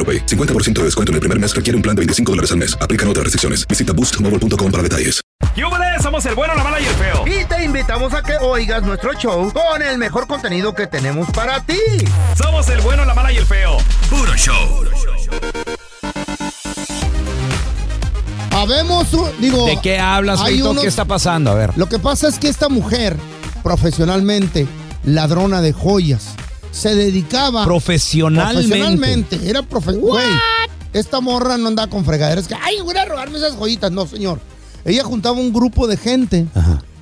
AroPay. 0.00 0.24
50% 0.26 0.72
de 0.80 0.84
descuento 0.84 1.12
en 1.12 1.14
el 1.16 1.20
primer 1.20 1.38
mes 1.38 1.54
requiere 1.54 1.76
un 1.76 1.82
plan 1.82 1.94
de 1.94 2.00
25 2.00 2.32
dólares 2.32 2.50
al 2.52 2.56
mes. 2.58 2.76
Aplican 2.80 3.06
otras 3.08 3.24
restricciones. 3.24 3.66
Visita 3.68 3.92
boostmobile.com 3.92 4.70
para 4.72 4.82
detalles. 4.82 5.20
¡Yúbales! 5.56 6.02
Somos 6.02 6.24
el 6.26 6.34
bueno, 6.34 6.54
la 6.54 6.62
mala 6.64 6.80
y 6.80 6.84
el 6.86 6.94
feo. 6.94 7.24
Y 7.26 7.44
te 7.44 7.64
invitamos 7.64 8.14
a 8.14 8.22
que 8.22 8.36
oigas 8.40 8.82
nuestro 8.82 9.12
show 9.14 9.52
con 9.52 9.82
el 9.82 9.98
mejor 9.98 10.26
contenido 10.26 10.74
que 10.74 10.86
tenemos 10.86 11.28
para 11.30 11.60
ti. 11.60 11.78
Somos 12.40 12.68
el 12.70 12.80
bueno, 12.80 13.04
la 13.04 13.14
mala 13.14 13.32
y 13.32 13.36
el 13.36 13.44
feo. 13.46 13.76
Puro 14.08 14.34
show. 14.36 14.84
Habemos, 18.52 19.06
digo... 19.40 19.66
¿De 19.66 19.80
qué 19.80 19.98
hablas, 19.98 20.40
hay 20.40 20.60
unos- 20.62 20.82
¿Qué 20.82 20.88
está 20.88 21.04
pasando? 21.04 21.50
A 21.50 21.54
ver. 21.54 21.76
Lo 21.76 21.88
que 21.88 21.98
pasa 21.98 22.28
es 22.28 22.38
que 22.38 22.48
esta 22.48 22.68
mujer, 22.68 23.16
profesionalmente, 23.62 24.66
ladrona 25.04 25.60
de 25.62 25.72
joyas, 25.72 26.34
se 26.70 26.94
dedicaba... 26.94 27.64
Profesionalmente. 27.64 28.68
Profesionalmente, 28.68 29.50
era 29.50 29.62
profesional. 29.62 30.24
Esta 30.92 31.20
morra 31.20 31.56
no 31.56 31.68
andaba 31.68 31.88
con 31.90 32.04
fregaderas 32.04 32.48
que, 32.48 32.54
ay, 32.54 32.76
voy 32.82 32.96
a 32.96 33.04
robarme 33.04 33.38
esas 33.38 33.54
joyitas. 33.56 33.92
No, 33.92 34.06
señor. 34.06 34.40
Ella 34.84 35.04
juntaba 35.04 35.38
un 35.38 35.52
grupo 35.52 35.86
de 35.86 35.96
gente, 35.96 36.46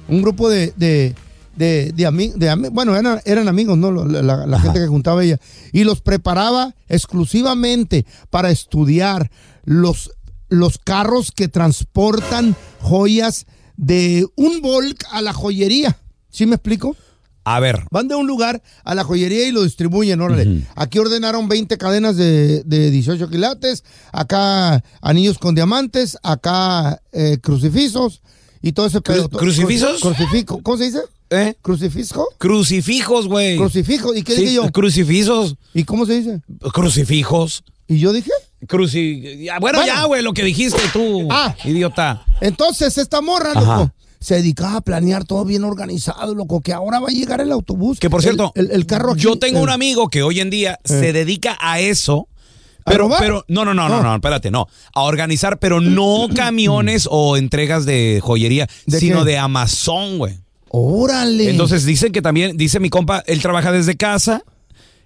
un 0.08 0.20
grupo 0.20 0.48
de, 0.50 0.72
de, 0.76 1.14
de, 1.56 1.92
de, 1.94 2.08
ami- 2.08 2.32
de 2.34 2.50
ami- 2.50 2.70
bueno, 2.70 2.96
eran, 2.96 3.20
eran 3.24 3.48
amigos, 3.48 3.78
¿no? 3.78 3.90
La, 3.92 4.20
la- 4.22 4.46
la 4.46 4.60
gente 4.60 4.80
que 4.80 4.86
juntaba 4.88 5.22
ella. 5.24 5.38
Y 5.72 5.84
los 5.84 6.00
preparaba 6.00 6.74
exclusivamente 6.88 8.04
para 8.30 8.50
estudiar 8.50 9.30
los, 9.64 10.10
los 10.48 10.78
carros 10.78 11.30
que 11.32 11.48
transportan 11.48 12.56
joyas 12.80 13.46
de 13.76 14.26
un 14.34 14.60
volk 14.60 15.04
a 15.12 15.22
la 15.22 15.32
joyería. 15.32 15.98
¿Sí 16.30 16.46
me 16.46 16.56
explico? 16.56 16.96
A 17.54 17.60
ver. 17.60 17.84
Van 17.90 18.08
de 18.08 18.14
un 18.14 18.26
lugar 18.26 18.62
a 18.84 18.94
la 18.94 19.04
joyería 19.04 19.46
y 19.48 19.52
lo 19.52 19.62
distribuyen, 19.64 20.20
órale. 20.20 20.66
Aquí 20.76 20.98
ordenaron 20.98 21.48
20 21.48 21.78
cadenas 21.78 22.16
de, 22.16 22.62
de 22.64 22.90
18 22.90 23.28
quilates, 23.30 23.84
acá 24.12 24.82
anillos 25.00 25.38
con 25.38 25.54
diamantes, 25.54 26.18
acá 26.22 27.00
eh, 27.12 27.38
crucifijos 27.40 28.20
y 28.62 28.72
todo 28.72 28.86
ese 28.86 29.00
pedo. 29.00 29.28
¿crucifijos? 29.28 30.00
Cru- 30.02 30.14
Crucifijo. 30.14 30.60
¿Cómo 30.62 30.76
se 30.76 30.84
dice? 30.84 31.00
¿Eh? 31.30 31.54
¿Crucifijo? 31.60 32.26
Crucifijos, 32.38 33.28
güey. 33.28 33.56
Crucifijo. 33.58 34.14
¿Y 34.14 34.22
qué 34.22 34.34
Sí, 34.34 34.40
dije 34.42 34.54
yo? 34.54 34.70
Crucifijos. 34.72 35.56
¿Y 35.74 35.84
cómo 35.84 36.06
se 36.06 36.14
dice? 36.20 36.40
Crucifijos. 36.72 37.64
¿Y 37.86 37.98
yo 37.98 38.12
dije? 38.12 38.30
Cruci... 38.66 39.46
bueno, 39.60 39.78
Bueno. 39.78 39.86
ya, 39.86 40.04
güey, 40.04 40.22
lo 40.22 40.32
que 40.32 40.42
dijiste 40.42 40.80
tú, 40.92 41.28
Ah. 41.30 41.54
idiota. 41.64 42.24
Entonces, 42.40 42.98
esta 42.98 43.20
morra, 43.20 43.52
Ajá. 43.54 43.92
Se 44.20 44.34
dedicaba 44.36 44.76
a 44.76 44.80
planear 44.80 45.24
todo 45.24 45.44
bien 45.44 45.64
organizado, 45.64 46.34
loco, 46.34 46.60
que 46.60 46.72
ahora 46.72 47.00
va 47.00 47.08
a 47.08 47.12
llegar 47.12 47.40
el 47.40 47.52
autobús. 47.52 47.98
Que 48.00 48.10
por 48.10 48.22
cierto, 48.22 48.52
el, 48.54 48.70
el 48.70 48.84
carro 48.86 49.12
aquí, 49.12 49.20
yo 49.22 49.38
tengo 49.38 49.58
el- 49.58 49.64
un 49.64 49.70
amigo 49.70 50.08
que 50.08 50.22
hoy 50.22 50.40
en 50.40 50.50
día 50.50 50.78
se 50.84 51.12
dedica 51.12 51.56
a 51.60 51.80
eso. 51.80 52.28
¿A 52.84 52.90
Pero, 52.90 53.10
pero, 53.18 53.44
no, 53.48 53.64
no, 53.66 53.74
no, 53.74 53.88
no, 53.88 53.96
No. 53.98 54.02
no, 54.02 54.14
espérate, 54.14 54.50
no. 54.50 54.66
A 54.94 55.02
organizar, 55.02 55.58
pero 55.58 55.80
no 55.80 56.28
camiones 56.34 57.06
o 57.10 57.36
entregas 57.36 57.84
de 57.84 58.20
joyería, 58.22 58.66
¿De 58.86 58.98
sino 58.98 59.24
qué? 59.24 59.32
de 59.32 59.38
Amazon, 59.38 60.16
güey. 60.18 60.38
Órale. 60.70 61.50
Entonces 61.50 61.84
dicen 61.84 62.12
que 62.12 62.22
también, 62.22 62.56
dice 62.56 62.80
mi 62.80 62.88
compa, 62.90 63.22
él 63.26 63.40
trabaja 63.42 63.72
desde 63.72 63.96
casa 63.96 64.42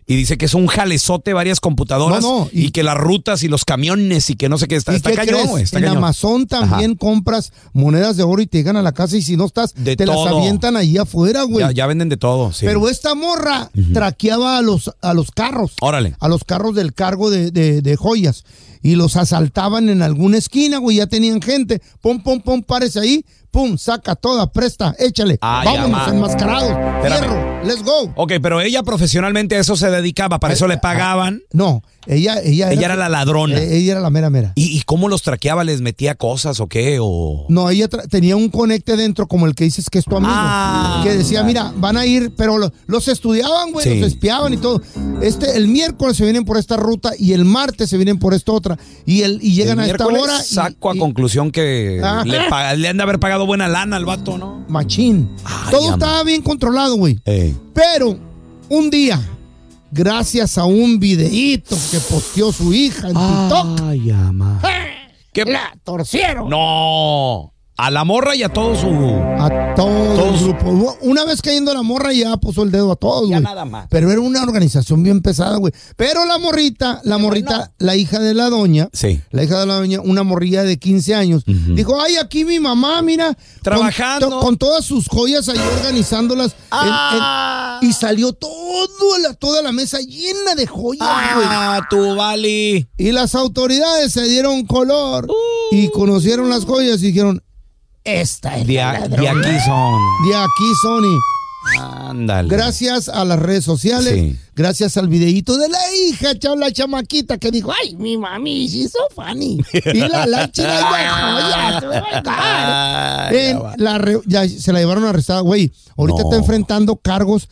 y 0.06 0.16
dice 0.16 0.36
que 0.36 0.46
es 0.46 0.54
un 0.54 0.66
jalezote 0.66 1.32
varias 1.32 1.60
computadoras 1.60 2.22
No, 2.22 2.40
no, 2.40 2.48
y, 2.52 2.66
y- 2.66 2.70
que 2.70 2.82
las 2.82 2.96
rutas 2.96 3.42
y 3.44 3.48
los 3.48 3.64
camiones 3.64 4.28
y 4.30 4.34
que 4.36 4.48
no 4.48 4.58
sé 4.58 4.66
qué 4.68 4.76
está, 4.76 4.92
¿Y 4.92 4.96
está 4.96 5.10
qué 5.10 5.16
cañón, 5.16 5.48
crees? 5.52 5.64
Está 5.64 5.78
en 5.78 5.84
cañón. 5.84 5.98
Amazon 5.98 6.46
también 6.46 6.94
compras 6.96 7.52
monedas 7.72 8.16
de 8.16 8.22
oro 8.24 8.42
y 8.42 8.46
te 8.46 8.58
llegan 8.58 8.76
a 8.76 8.82
la 8.82 8.92
casa 8.92 9.16
y 9.16 9.22
si 9.22 9.36
no 9.36 9.46
estás, 9.46 9.74
De 9.74 9.96
te 9.96 10.04
las 10.06 10.16
todo. 10.16 10.38
avientan 10.38 10.76
ahí 10.76 10.98
afuera, 10.98 11.44
güey. 11.44 11.64
Ya, 11.66 11.72
ya 11.72 11.86
venden 11.86 12.08
de 12.08 12.16
todo, 12.16 12.52
sí. 12.52 12.66
Pero 12.66 12.88
esta 12.88 13.14
morra 13.14 13.70
traqueaba 13.92 14.58
a 14.58 14.62
los, 14.62 14.90
a 15.00 15.14
los 15.14 15.30
carros. 15.30 15.72
Órale. 15.80 16.16
A 16.18 16.28
los 16.28 16.44
carros 16.44 16.74
del 16.74 16.94
cargo 16.94 17.30
de, 17.30 17.50
de- 17.50 17.82
de 17.82 17.96
joyas. 17.96 18.44
Y 18.84 18.96
los 18.96 19.16
asaltaban 19.16 19.88
en 19.88 20.02
alguna 20.02 20.38
esquina, 20.38 20.78
güey. 20.78 20.96
Ya 20.96 21.06
tenían 21.06 21.40
gente. 21.40 21.80
Pum, 22.00 22.20
pum, 22.20 22.40
pum, 22.40 22.62
párese 22.62 22.98
ahí. 22.98 23.24
Pum, 23.52 23.76
saca 23.76 24.16
toda, 24.16 24.50
presta, 24.50 24.96
échale. 24.98 25.38
Ay, 25.42 25.66
Vámonos 25.66 26.08
enmascarados. 26.08 26.72
Fierro, 27.06 27.62
let's 27.64 27.82
go. 27.84 28.10
Ok, 28.16 28.32
pero 28.40 28.62
ella 28.62 28.82
profesionalmente 28.82 29.56
a 29.56 29.60
eso 29.60 29.76
se 29.76 29.90
dedicaba, 29.90 30.40
para 30.40 30.54
eso 30.54 30.66
le 30.66 30.78
pagaban. 30.78 31.42
No, 31.52 31.82
ella, 32.06 32.40
ella, 32.42 32.72
Ella 32.72 32.86
era 32.86 32.96
la 32.96 33.10
ladrona. 33.10 33.58
eh, 33.58 33.76
ella 33.76 33.92
era 33.92 34.00
la 34.00 34.08
mera 34.08 34.30
mera. 34.30 34.52
¿Y, 34.54 34.76
y 34.78 34.80
cómo 34.84 35.10
los 35.10 35.20
traqueaba? 35.20 35.64
¿Les 35.64 35.82
metía 35.82 36.14
cosas 36.14 36.60
o 36.60 36.66
qué? 36.66 36.96
O... 36.98 37.44
No, 37.50 37.68
ella 37.68 37.88
tenía 37.88 38.36
un 38.36 38.48
conecte 38.48 38.96
dentro 38.96 39.28
como 39.28 39.44
el 39.46 39.54
que 39.54 39.64
dices 39.64 39.90
que 39.90 39.98
es 39.98 40.06
tu 40.06 40.16
amigo. 40.16 40.32
Ah. 40.34 41.02
que 41.04 41.14
decía, 41.14 41.42
mira, 41.44 41.72
van 41.76 41.98
a 41.98 42.06
ir, 42.06 42.32
pero 42.34 42.56
lo- 42.56 42.72
los 42.86 43.06
estudiaban, 43.08 43.70
güey, 43.70 43.84
Sí. 43.86 44.00
los 44.00 44.08
espiaban 44.08 44.54
y 44.54 44.56
todo. 44.56 44.80
Este, 45.20 45.58
el 45.58 45.68
miércoles 45.68 46.16
se 46.16 46.24
vienen 46.24 46.46
por 46.46 46.56
esta 46.56 46.78
ruta 46.78 47.12
y 47.18 47.34
el 47.34 47.44
martes 47.44 47.90
se 47.90 47.98
vienen 47.98 48.18
por 48.18 48.32
esta 48.32 48.50
otra. 48.52 48.78
Y, 49.04 49.22
el, 49.22 49.38
y 49.42 49.52
llegan 49.54 49.78
El 49.78 49.84
a 49.90 49.92
esta 49.92 50.06
hora. 50.06 50.38
y- 50.40 50.42
saco 50.54 50.90
a 50.90 50.96
y- 50.96 50.98
conclusión 50.98 51.50
que 51.52 52.00
le, 52.24 52.76
le 52.78 52.88
han 52.88 52.96
de 52.96 53.02
haber 53.02 53.20
pagado 53.20 53.41
buena 53.42 53.68
lana 53.68 53.96
al 53.96 54.04
vato, 54.04 54.38
¿no? 54.38 54.64
Machín. 54.68 55.30
Ay, 55.44 55.70
todo 55.70 55.84
ama. 55.86 55.92
estaba 55.94 56.24
bien 56.24 56.42
controlado, 56.42 56.96
güey. 56.96 57.18
Eh. 57.24 57.54
Pero 57.74 58.16
un 58.68 58.90
día, 58.90 59.20
gracias 59.90 60.58
a 60.58 60.64
un 60.64 60.98
videíto 60.98 61.76
que 61.90 61.98
posteó 61.98 62.52
su 62.52 62.72
hija 62.72 63.08
en 63.08 63.14
TikTok, 63.14 63.80
Ay, 63.88 64.10
ama. 64.10 64.60
¿Qué? 65.32 65.44
la 65.44 65.72
torcieron. 65.84 66.48
No. 66.48 67.52
A 67.76 67.90
la 67.90 68.04
morra 68.04 68.36
y 68.36 68.42
a 68.42 68.48
todo 68.50 68.76
su. 68.76 68.88
A 68.88 69.48
todo 69.76 70.14
Todos- 70.14 70.40
el 70.40 70.48
grupo. 70.48 70.96
Una 71.02 71.24
vez 71.24 71.40
cayendo 71.42 71.72
la 71.72 71.82
morra 71.82 72.12
ya 72.12 72.36
puso 72.36 72.62
el 72.62 72.70
dedo 72.70 72.92
a 72.92 72.96
todos, 72.96 73.28
Ya 73.28 73.36
güey. 73.36 73.42
nada 73.44 73.64
más. 73.64 73.86
Pero 73.90 74.10
era 74.10 74.20
una 74.20 74.42
organización 74.42 75.02
bien 75.02 75.20
pesada, 75.22 75.56
güey. 75.56 75.72
Pero 75.96 76.24
la 76.26 76.38
morrita, 76.38 77.00
la 77.04 77.18
morrita, 77.18 77.72
la 77.78 77.96
hija 77.96 78.18
de 78.18 78.34
la 78.34 78.50
doña, 78.50 78.88
Sí. 78.92 79.20
la 79.30 79.44
hija 79.44 79.60
de 79.60 79.66
la 79.66 79.74
doña, 79.76 80.00
una 80.00 80.22
morrilla 80.22 80.62
de 80.62 80.78
15 80.78 81.14
años, 81.14 81.44
dijo, 81.46 82.00
ay, 82.00 82.16
aquí 82.16 82.44
mi 82.44 82.60
mamá, 82.60 83.00
mira. 83.02 83.34
con 83.34 83.62
Trabajando. 83.62 84.28
to- 84.28 84.40
Con, 84.40 84.56
todas 84.58 84.84
sus 84.84 85.08
joyas 85.08 85.48
ahí 85.48 85.58
organizándolas. 85.78 86.54
Ah. 86.70 87.78
en- 87.82 87.88
y 87.88 87.92
salió 87.92 88.32
todo 88.32 89.18
la, 89.22 89.34
toda 89.34 89.62
la 89.62 89.72
mesa 89.72 89.98
llena 90.00 90.54
de 90.56 90.66
joyas, 90.66 91.08
güey. 91.34 91.46
Ah, 91.48 91.80
tú, 91.88 92.14
Vali. 92.14 92.88
Y 92.96 93.12
las 93.12 93.34
autoridades 93.34 94.12
se 94.12 94.22
dieron 94.28 94.64
color 94.66 95.28
y 95.70 95.88
conocieron 95.90 96.48
las 96.50 96.64
joyas 96.64 97.02
y 97.02 97.06
dijeron, 97.06 97.42
esta 98.04 98.58
es 98.58 98.66
De, 98.66 98.74
la 98.74 99.06
de 99.08 99.28
aquí 99.28 99.58
son. 99.66 100.00
De 100.28 100.34
aquí, 100.36 100.72
Sony. 100.82 101.18
Ándale. 101.80 102.48
Gracias 102.48 103.08
a 103.08 103.24
las 103.24 103.38
redes 103.38 103.62
sociales, 103.62 104.14
Sí. 104.14 104.36
gracias 104.56 104.96
al 104.96 105.06
videíto 105.06 105.56
de 105.56 105.68
la 105.68 105.78
hija, 106.08 106.36
chao, 106.36 106.56
la 106.56 106.72
chamaquita 106.72 107.38
que 107.38 107.52
dijo, 107.52 107.72
ay, 107.84 107.94
mi 107.94 108.16
mami, 108.18 108.66
she's 108.66 108.90
so 108.90 108.98
funny. 109.14 109.60
Y 109.72 109.98
la 110.00 110.26
la 110.26 110.50
china, 110.50 110.80
ya, 113.30 114.10
ya 114.26 114.48
se 114.48 114.72
la 114.72 114.80
llevaron 114.80 115.04
arrestada, 115.04 115.40
güey. 115.40 115.72
Ahorita 115.96 116.22
No. 116.22 116.28
está 116.30 116.36
enfrentando 116.36 116.96
cargos, 116.96 117.48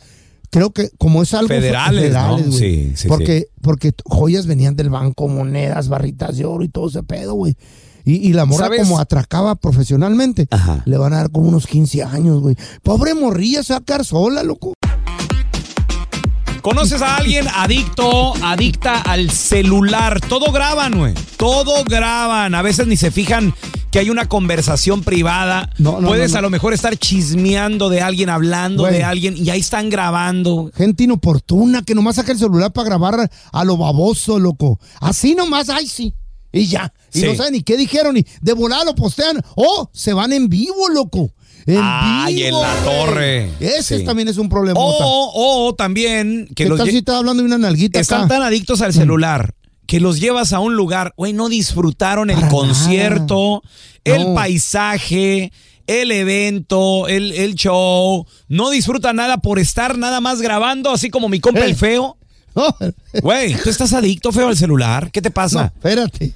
creo 0.49 0.71
que 0.71 0.89
como 0.97 1.21
es 1.23 1.33
algo 1.33 1.47
fe- 1.47 1.61
Federales, 1.61 2.13
¿no? 2.13 2.37
güey. 2.37 2.51
Sí, 2.51 2.93
sí, 2.95 3.07
porque, 3.07 3.47
porque 3.61 3.93
joyas 4.05 4.45
venían 4.45 4.75
del 4.75 4.89
banco, 4.89 5.27
monedas, 5.27 5.87
barritas 5.87 6.37
de 6.37 6.45
oro 6.45 6.63
y 6.63 6.69
todo 6.69 6.89
ese 6.89 7.03
pedo, 7.03 7.33
güey. 7.35 7.55
Y, 8.05 8.15
y 8.27 8.33
la 8.33 8.45
morra 8.45 8.65
¿Sabes? 8.65 8.81
como 8.81 8.99
atracaba 8.99 9.55
profesionalmente, 9.55 10.47
Ajá. 10.51 10.81
le 10.85 10.97
van 10.97 11.13
a 11.13 11.17
dar 11.17 11.31
como 11.31 11.47
unos 11.49 11.67
15 11.67 12.03
años, 12.03 12.41
güey. 12.41 12.55
Pobre 12.83 13.13
morrilla, 13.13 13.63
se 13.63 13.73
va 13.73 13.79
a 13.79 13.81
quedar 13.83 14.05
sola, 14.05 14.43
loco. 14.43 14.73
¿Conoces 16.61 17.01
a 17.01 17.17
alguien 17.17 17.47
adicto, 17.55 18.35
adicta 18.43 19.01
al 19.01 19.31
celular? 19.31 20.19
Todo 20.21 20.51
graban, 20.51 20.95
güey. 20.95 21.15
Todo 21.35 21.83
graban. 21.85 22.53
A 22.53 22.61
veces 22.61 22.85
ni 22.85 22.95
se 22.97 23.09
fijan 23.09 23.51
que 23.89 23.97
hay 23.97 24.11
una 24.11 24.29
conversación 24.29 25.01
privada. 25.01 25.71
No, 25.79 25.99
no, 25.99 26.09
Puedes 26.09 26.29
no, 26.31 26.35
no. 26.35 26.39
a 26.39 26.41
lo 26.43 26.49
mejor 26.51 26.73
estar 26.75 26.95
chismeando 26.97 27.89
de 27.89 28.01
alguien, 28.01 28.29
hablando 28.29 28.83
Güey. 28.83 28.93
de 28.93 29.03
alguien 29.03 29.35
y 29.37 29.49
ahí 29.49 29.59
están 29.59 29.89
grabando. 29.89 30.69
Gente 30.75 31.03
inoportuna 31.05 31.81
que 31.81 31.95
nomás 31.95 32.17
saca 32.17 32.31
el 32.31 32.37
celular 32.37 32.71
para 32.71 32.85
grabar 32.85 33.31
a 33.51 33.63
lo 33.65 33.77
baboso, 33.77 34.37
loco. 34.37 34.79
Así 34.99 35.33
nomás, 35.33 35.69
ay, 35.69 35.87
sí. 35.87 36.13
Y 36.53 36.67
ya. 36.67 36.93
Y 37.13 37.19
Sí. 37.21 37.25
no 37.25 37.35
saben 37.35 37.53
ni 37.53 37.61
qué 37.63 37.77
dijeron, 37.77 38.13
ni 38.15 38.25
de 38.41 38.53
volada 38.53 38.83
lo 38.85 38.95
postean. 38.95 39.41
O 39.55 39.89
se 39.93 40.13
van 40.13 40.33
en 40.33 40.49
vivo, 40.49 40.89
loco. 40.89 41.31
En 41.65 41.79
Ay, 41.81 42.35
vivo, 42.43 42.47
en 42.47 42.61
la 42.61 42.75
torre. 42.83 43.49
Ese 43.59 43.99
Sí. 43.99 44.03
también 44.03 44.27
es 44.27 44.37
un 44.37 44.49
problema. 44.49 44.79
O, 44.79 45.67
o 45.67 45.75
también 45.75 46.47
que 46.55 46.63
¿Qué 46.63 46.69
los 46.69 46.77
tal 46.79 46.89
si 46.89 47.03
hablando 47.07 47.41
de 47.43 47.47
una 47.47 47.57
nalguita 47.57 47.99
están 47.99 48.21
acá? 48.21 48.35
tan 48.35 48.43
adictos 48.43 48.81
al 48.81 48.93
celular 48.93 49.53
que 49.85 49.99
los 49.99 50.19
llevas 50.19 50.53
a 50.53 50.59
un 50.59 50.75
lugar, 50.75 51.13
güey, 51.17 51.33
no 51.33 51.49
disfrutaron 51.49 52.29
el 52.29 52.37
Para 52.37 52.49
concierto, 52.49 53.61
el 54.05 54.23
No. 54.23 54.33
paisaje, 54.35 55.51
el 55.87 56.11
evento, 56.11 57.07
el, 57.07 57.31
el 57.33 57.55
show. 57.55 58.25
No 58.47 58.69
disfrutan 58.69 59.17
nada 59.17 59.37
por 59.37 59.59
estar 59.59 59.97
nada 59.97 60.19
más 60.21 60.41
grabando, 60.41 60.91
así 60.91 61.09
como 61.09 61.29
mi 61.29 61.39
compa 61.39 61.61
Eh. 61.61 61.65
el 61.65 61.75
feo. 61.75 62.17
No, 62.55 62.75
Güey, 63.21 63.55
tú 63.55 63.69
estás 63.69 63.93
adicto, 63.93 64.33
feo, 64.33 64.49
al 64.49 64.57
celular. 64.57 65.09
¿Qué 65.11 65.21
te 65.21 65.29
no, 65.29 65.33
pasa? 65.33 65.71
espérate. 65.73 66.33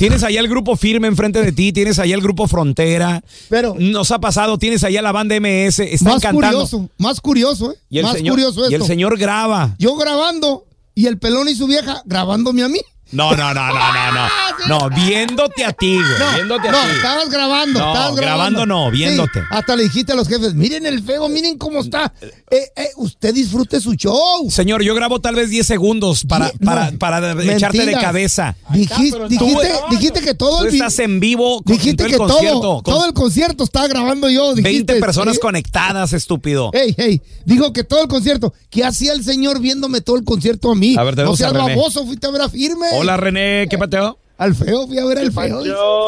Tienes 0.00 0.22
allá 0.22 0.40
el 0.40 0.48
grupo 0.48 0.76
firme 0.76 1.08
enfrente 1.08 1.42
de 1.42 1.52
ti, 1.52 1.74
tienes 1.74 1.98
allá 1.98 2.14
el 2.14 2.22
grupo 2.22 2.48
frontera. 2.48 3.22
Pero- 3.50 3.76
nos 3.78 4.10
ha 4.10 4.18
pasado, 4.18 4.56
tienes 4.56 4.82
allá 4.82 5.02
la 5.02 5.12
banda 5.12 5.34
MS, 5.38 5.78
están 5.80 6.14
Más 6.14 6.22
cantando. 6.22 6.56
curioso, 6.56 6.88
más 6.96 7.20
curioso, 7.20 7.72
¿eh? 7.72 7.76
Y 7.90 7.98
el 7.98 8.04
más 8.04 8.14
señor, 8.14 8.32
curioso 8.32 8.70
y 8.70 8.74
el 8.74 8.82
señor 8.82 9.18
graba. 9.18 9.74
Yo 9.78 9.94
grabando 9.96 10.64
y 10.94 11.04
el 11.04 11.18
pelón 11.18 11.50
y 11.50 11.54
su 11.54 11.66
vieja 11.66 12.00
grabándome 12.06 12.62
a 12.62 12.68
mí. 12.70 12.80
No, 13.12 13.32
no, 13.34 13.52
no, 13.54 13.66
no, 13.68 13.72
no, 13.74 14.12
no. 14.12 14.28
No, 14.68 14.90
viéndote 14.90 15.64
a 15.64 15.72
ti, 15.72 15.94
güey. 15.94 16.04
No, 16.18 16.34
viéndote 16.34 16.68
a 16.68 16.72
no, 16.72 16.78
ti. 16.82 16.86
estabas 16.96 17.30
grabando, 17.30 17.78
No, 17.80 17.92
estabas 17.92 18.14
grabando. 18.16 18.60
grabando 18.60 18.66
no, 18.66 18.90
viéndote. 18.90 19.40
Sí, 19.40 19.46
hasta 19.50 19.74
le 19.74 19.84
dijiste 19.84 20.12
a 20.12 20.16
los 20.16 20.28
jefes, 20.28 20.52
miren 20.54 20.84
el 20.86 21.02
feo, 21.02 21.28
miren 21.28 21.56
cómo 21.56 21.80
está. 21.80 22.12
Eh, 22.20 22.70
eh, 22.76 22.88
usted 22.96 23.32
disfrute 23.34 23.80
su 23.80 23.94
show. 23.94 24.50
Señor, 24.50 24.82
yo 24.82 24.94
grabo 24.94 25.18
tal 25.20 25.34
vez 25.34 25.48
10 25.50 25.66
segundos 25.66 26.24
para, 26.24 26.52
para, 26.64 26.92
para 26.98 27.32
echarte 27.54 27.86
de 27.86 27.92
cabeza. 27.94 28.54
Dijiste, 28.70 29.18
Tú, 29.18 29.28
dijiste, 29.28 29.72
dijiste 29.90 30.20
que 30.20 30.34
todo 30.34 30.58
Tú 30.58 30.64
el 30.64 30.70
vi- 30.72 30.76
estás 30.78 30.98
en 30.98 31.20
vivo 31.20 31.62
con 31.62 31.76
dijiste 31.76 31.96
todo 31.96 32.06
el 32.06 32.12
que 32.12 32.18
concierto. 32.18 32.60
todo, 32.60 32.82
con 32.82 32.94
todo 32.94 33.06
el 33.06 33.12
concierto 33.14 33.64
estaba 33.64 33.88
grabando 33.88 34.28
yo. 34.28 34.54
20 34.54 34.68
dijiste, 34.68 34.94
personas 35.00 35.34
¿sí? 35.36 35.40
conectadas, 35.40 36.12
estúpido. 36.12 36.70
Ey, 36.74 36.94
ey, 36.98 37.22
dijo 37.46 37.72
que 37.72 37.82
todo 37.82 38.02
el 38.02 38.08
concierto. 38.08 38.52
¿Qué 38.68 38.84
hacía 38.84 39.14
el 39.14 39.24
señor 39.24 39.58
viéndome 39.60 40.00
todo 40.02 40.16
el 40.16 40.24
concierto 40.24 40.70
a 40.70 40.74
mí? 40.74 40.96
A 40.98 41.02
ver, 41.02 41.16
no 41.16 41.34
seas 41.34 41.52
René. 41.52 41.74
baboso, 41.76 42.04
fuiste 42.06 42.26
a 42.26 42.30
ver 42.30 42.42
a 42.42 42.48
Firme. 42.50 42.86
Hola, 43.00 43.16
René, 43.16 43.66
¿qué 43.70 43.78
pateo? 43.78 44.18
Al 44.38 44.54
feo, 44.54 44.86
fui 44.86 44.98
a 44.98 45.04
ver 45.04 45.18
al 45.18 45.32
feo. 45.32 45.60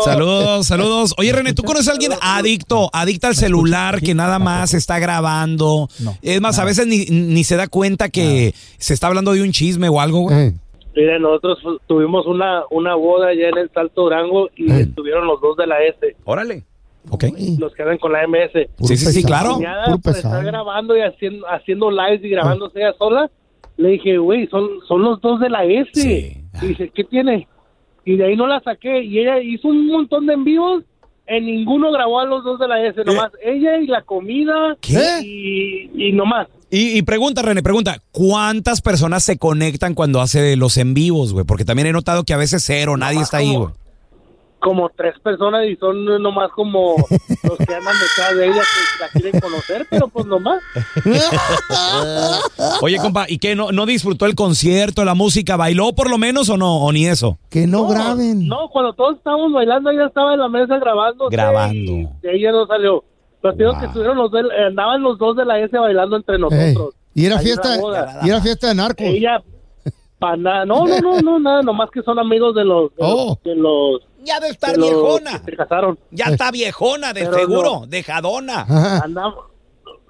Saludos, 0.05 0.67
saludos. 0.67 1.15
Oye, 1.19 1.33
René, 1.33 1.53
¿tú 1.53 1.63
conoces 1.67 1.89
a 1.89 1.93
alguien 1.93 2.13
adicto, 2.23 2.89
adicta 2.93 3.29
al 3.29 3.35
celular 3.35 4.01
que 4.01 4.15
nada 4.15 4.39
más 4.39 4.73
está 4.75 4.99
grabando? 4.99 5.89
es 6.23 6.41
más, 6.41 6.59
a 6.59 6.65
veces 6.65 6.87
ni, 6.87 7.05
ni 7.07 7.45
se 7.45 7.57
da 7.57 7.69
cuenta 7.69 8.09
que 8.09 8.55
se 8.79 8.95
está 8.95 9.09
hablando 9.09 9.33
de 9.33 9.43
un 9.43 9.53
chisme 9.53 9.89
o 9.89 10.01
algo, 10.01 10.21
güey. 10.23 10.49
Eh, 10.49 10.53
Mira, 10.95 11.19
nosotros 11.19 11.59
tuvimos 11.87 12.27
una, 12.27 12.63
una 12.71 12.95
boda 12.95 13.29
allá 13.29 13.49
en 13.49 13.57
el 13.59 13.71
Salto 13.73 14.03
Durango 14.03 14.49
y 14.57 14.71
Eh. 14.71 14.81
estuvieron 14.83 15.27
los 15.27 15.41
dos 15.41 15.57
de 15.57 15.67
la 15.67 15.83
S, 15.83 16.17
Órale. 16.25 16.65
Ok. 17.11 17.25
los 17.59 17.73
que 17.75 17.83
eran 17.83 17.99
con 17.99 18.13
la 18.13 18.23
MS. 18.27 18.69
puro 18.77 18.89
Sí, 18.89 18.97
sí, 18.97 19.07
sí, 19.13 19.25
claro. 19.25 19.57
Puro 19.57 19.99
por 19.99 20.15
estar 20.15 20.31
pesado. 20.33 20.43
grabando 20.43 20.97
y 20.97 21.01
haciendo, 21.01 21.47
haciendo 21.49 21.91
lives 21.91 22.23
y 22.25 22.29
grabándose 22.29 22.79
ella 22.79 22.93
sola, 22.99 23.31
le 23.79 23.89
dije, 23.91 24.19
güey, 24.19 24.47
son, 24.49 24.69
son 24.87 25.03
los 25.03 25.21
dos 25.21 25.41
de 25.41 25.49
la 25.51 25.65
S. 25.65 25.91
Sí. 25.95 26.42
Y 26.63 26.67
dice, 26.69 26.91
¿qué 26.95 27.05
tiene? 27.05 27.49
Y 28.05 28.17
de 28.17 28.27
ahí 28.27 28.37
no 28.37 28.47
la 28.47 28.61
saqué. 28.61 29.03
Y 29.03 29.19
ella 29.19 29.41
hizo 29.41 29.69
un 29.69 29.87
montón 29.89 30.27
de 30.27 30.35
envíos. 30.35 30.85
En 31.27 31.47
ninguno 31.47 31.93
grabó 31.93 32.19
a 32.21 32.25
los 32.25 32.43
dos 32.43 32.59
de 32.59 32.67
la 32.67 32.85
S, 32.85 33.03
nomás 33.05 33.31
ella 33.45 33.79
y 33.79 33.87
la 33.87 34.03
comida 34.03 34.77
¿Qué? 34.81 35.21
y, 35.23 36.09
y 36.09 36.13
nomás. 36.13 36.49
Y, 36.69 36.99
y 36.99 37.03
pregunta, 37.03 37.43
René, 37.43 37.63
pregunta, 37.63 37.99
¿cuántas 38.11 38.81
personas 38.81 39.23
se 39.23 39.39
conectan 39.39 39.95
cuando 39.95 40.21
hace 40.21 40.57
los 40.57 40.77
en 40.79 40.95
vivos, 40.95 41.33
güey? 41.33 41.47
Porque 41.47 41.65
también 41.65 41.87
he 41.87 41.93
notado 41.93 42.25
que 42.25 42.35
a 42.35 42.39
veces 42.39 42.65
cero, 42.67 42.97
nadie 42.97 43.21
está 43.21 43.37
ahí, 43.37 43.55
güey. 43.55 43.71
Como 44.63 44.89
tres 44.97 45.19
personas 45.21 45.67
y 45.67 45.77
son 45.77 46.05
nomás 46.23 46.51
como 46.53 46.95
los 47.43 47.59
que 47.59 47.75
andan 47.75 47.95
detrás 48.01 48.37
de 48.37 48.47
ella 48.47 48.63
que 48.63 49.03
la 49.03 49.09
quieren 49.11 49.41
conocer, 49.41 49.87
pero 49.91 50.09
pues 50.09 50.25
nomás. 50.27 50.63
Oye, 52.81 52.97
compa, 52.99 53.27
¿y 53.29 53.39
qué? 53.39 53.55
¿No, 53.55 53.73
¿No 53.73 53.87
disfrutó 53.87 54.27
el 54.27 54.35
concierto, 54.35 55.05
la 55.05 55.15
música? 55.15 55.57
¿Bailó 55.57 55.93
por 55.95 56.11
lo 56.11 56.19
menos 56.19 56.49
o 56.49 56.57
no? 56.57 56.77
¿O 56.85 56.93
ni 56.93 57.07
eso? 57.07 57.39
Que 57.51 57.67
no, 57.67 57.87
graben. 57.87 58.47
No, 58.47 58.69
cuando 58.71 58.93
todos 58.93 59.17
estábamos 59.17 59.53
bailando, 59.53 59.91
ella 59.91 60.07
estaba 60.07 60.35
en 60.35 60.41
la 60.41 60.49
mesa 60.49 60.79
grabando. 60.79 61.29
Grabando. 61.29 61.93
Y 61.93 62.09
ella 62.23 62.53
no 62.53 62.67
salió. 62.67 63.05
Te 63.43 63.53
digo 63.57 63.73
que 63.81 63.87
estuvieron 63.87 64.17
los 64.17 64.31
del- 64.31 64.51
andaban 64.53 65.03
los 65.03 65.19
dos 65.19 65.37
de 65.37 65.45
la 65.45 65.59
S 65.59 65.77
bailando 65.77 66.17
entre 66.17 66.39
nosotros. 66.39 66.95
y 67.15 67.27
era 67.27 67.39
Ahí 67.39 67.45
fiesta, 67.47 67.77
y 68.23 68.29
era 68.29 68.41
fiesta 68.41 68.69
de 68.69 68.75
narcos. 68.77 69.05
Ella, 69.07 69.43
para 70.21 70.37
nada, 70.37 70.65
no, 70.65 70.87
no, 70.87 71.01
no, 71.01 71.21
no, 71.21 71.39
nada, 71.41 71.63
nomás 71.63 71.91
que 71.91 72.03
son 72.03 72.21
amigos 72.21 72.55
de 72.55 72.65
los, 72.65 72.91
de 72.95 72.97
Oh. 73.01 73.31
los, 73.31 73.43
de 73.43 73.57
los, 73.57 74.01
Ya 74.25 74.41
de 74.41 74.49
estar 74.49 74.77
los 74.77 74.89
viejona. 74.91 75.43
se 75.45 75.57
casaron. 75.57 75.99
Ya 76.11 76.27
está 76.27 76.51
viejona, 76.51 77.13
de 77.13 77.23
Pero 77.25 77.35
seguro, 77.39 77.71
no. 77.81 77.87
dejadona. 77.87 78.67
Andamos, 79.03 79.35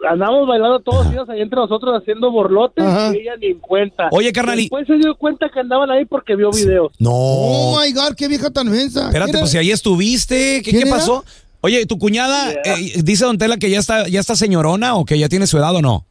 andamos 0.08 0.46
bailando 0.48 0.80
todos 0.80 1.06
ellos 1.12 1.28
ahí 1.28 1.40
entre 1.40 1.56
nosotros 1.60 1.94
haciendo 2.00 2.30
borlotes 2.30 2.84
Ajá. 2.84 3.12
y 3.14 3.20
ella 3.20 3.36
ni 3.36 3.46
en 3.48 3.58
cuenta. 3.60 4.08
Oye, 4.12 4.32
carnal, 4.32 4.58
y- 4.58 4.62
Después 4.64 4.86
se 4.86 4.94
dio 4.96 5.14
cuenta 5.16 5.48
que 5.48 5.60
andaban 5.60 5.90
ahí 5.90 6.04
porque 6.04 6.36
vio 6.36 6.50
videos. 6.50 6.92
No. 6.98 7.10
Oh 7.12 7.80
my 7.80 7.92
God, 7.92 8.14
qué 8.16 8.28
vieja 8.28 8.50
tan 8.50 8.68
mensa. 8.70 9.06
Espérate, 9.06 9.30
¿Quién 9.32 9.42
pues 9.42 9.50
si 9.52 9.58
ahí 9.58 9.70
estuviste, 9.70 10.62
¿qué, 10.62 10.70
¿Quién 10.72 10.84
qué 10.84 10.90
pasó? 10.90 11.24
Oye, 11.60 11.86
¿tu 11.86 11.98
cuñada 11.98 12.50
Yeah. 12.64 12.74
eh, 12.78 13.02
dice 13.04 13.24
Don 13.24 13.38
Tela 13.38 13.56
que 13.56 13.70
ya 13.70 13.78
está, 13.78 14.08
ya 14.08 14.18
está 14.20 14.34
señorona 14.34 14.96
o 14.96 15.04
que 15.04 15.18
ya 15.18 15.28
tiene 15.28 15.46
su 15.46 15.56
edad 15.58 15.74
o 15.76 15.80
no? 15.80 16.04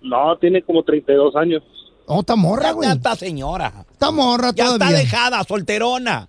No, 0.00 0.36
tiene 0.40 0.62
como 0.62 0.82
32 0.82 1.34
años. 1.36 1.62
Oh, 2.06 2.20
está 2.20 2.36
morra, 2.36 2.72
güey. 2.72 2.88
está 2.90 3.14
señora. 3.16 3.72
Está 3.92 4.10
morra 4.10 4.50
Ya 4.54 4.64
está 4.64 4.78
todavía. 4.78 4.98
dejada, 4.98 5.44
solterona. 5.44 6.28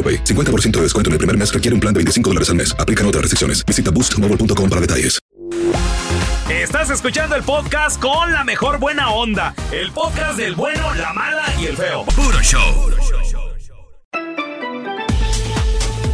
AroPay. 0.01 0.23
50% 0.23 0.71
de 0.77 0.81
descuento 0.81 1.09
en 1.09 1.13
el 1.13 1.17
primer 1.19 1.37
mes 1.37 1.53
requiere 1.53 1.75
un 1.75 1.79
plan 1.79 1.93
de 1.93 1.99
25 1.99 2.29
dólares 2.31 2.49
al 2.49 2.55
mes. 2.55 2.75
Aplican 2.79 3.05
otras 3.05 3.21
restricciones. 3.21 3.63
Visita 3.65 3.91
boostmobile.com 3.91 4.69
para 4.69 4.81
detalles. 4.81 5.21
Estás 6.49 6.89
escuchando 6.89 7.35
el 7.35 7.43
podcast 7.43 7.99
con 7.99 8.33
la 8.33 8.43
mejor 8.43 8.77
buena 8.77 9.09
onda. 9.09 9.53
El 9.71 9.91
podcast 9.91 10.37
del 10.37 10.53
bueno, 10.55 10.93
la 10.95 11.13
mala 11.13 11.43
y 11.59 11.65
el 11.65 11.77
feo. 11.77 12.03
Puro 12.05 12.41
show. 12.41 12.91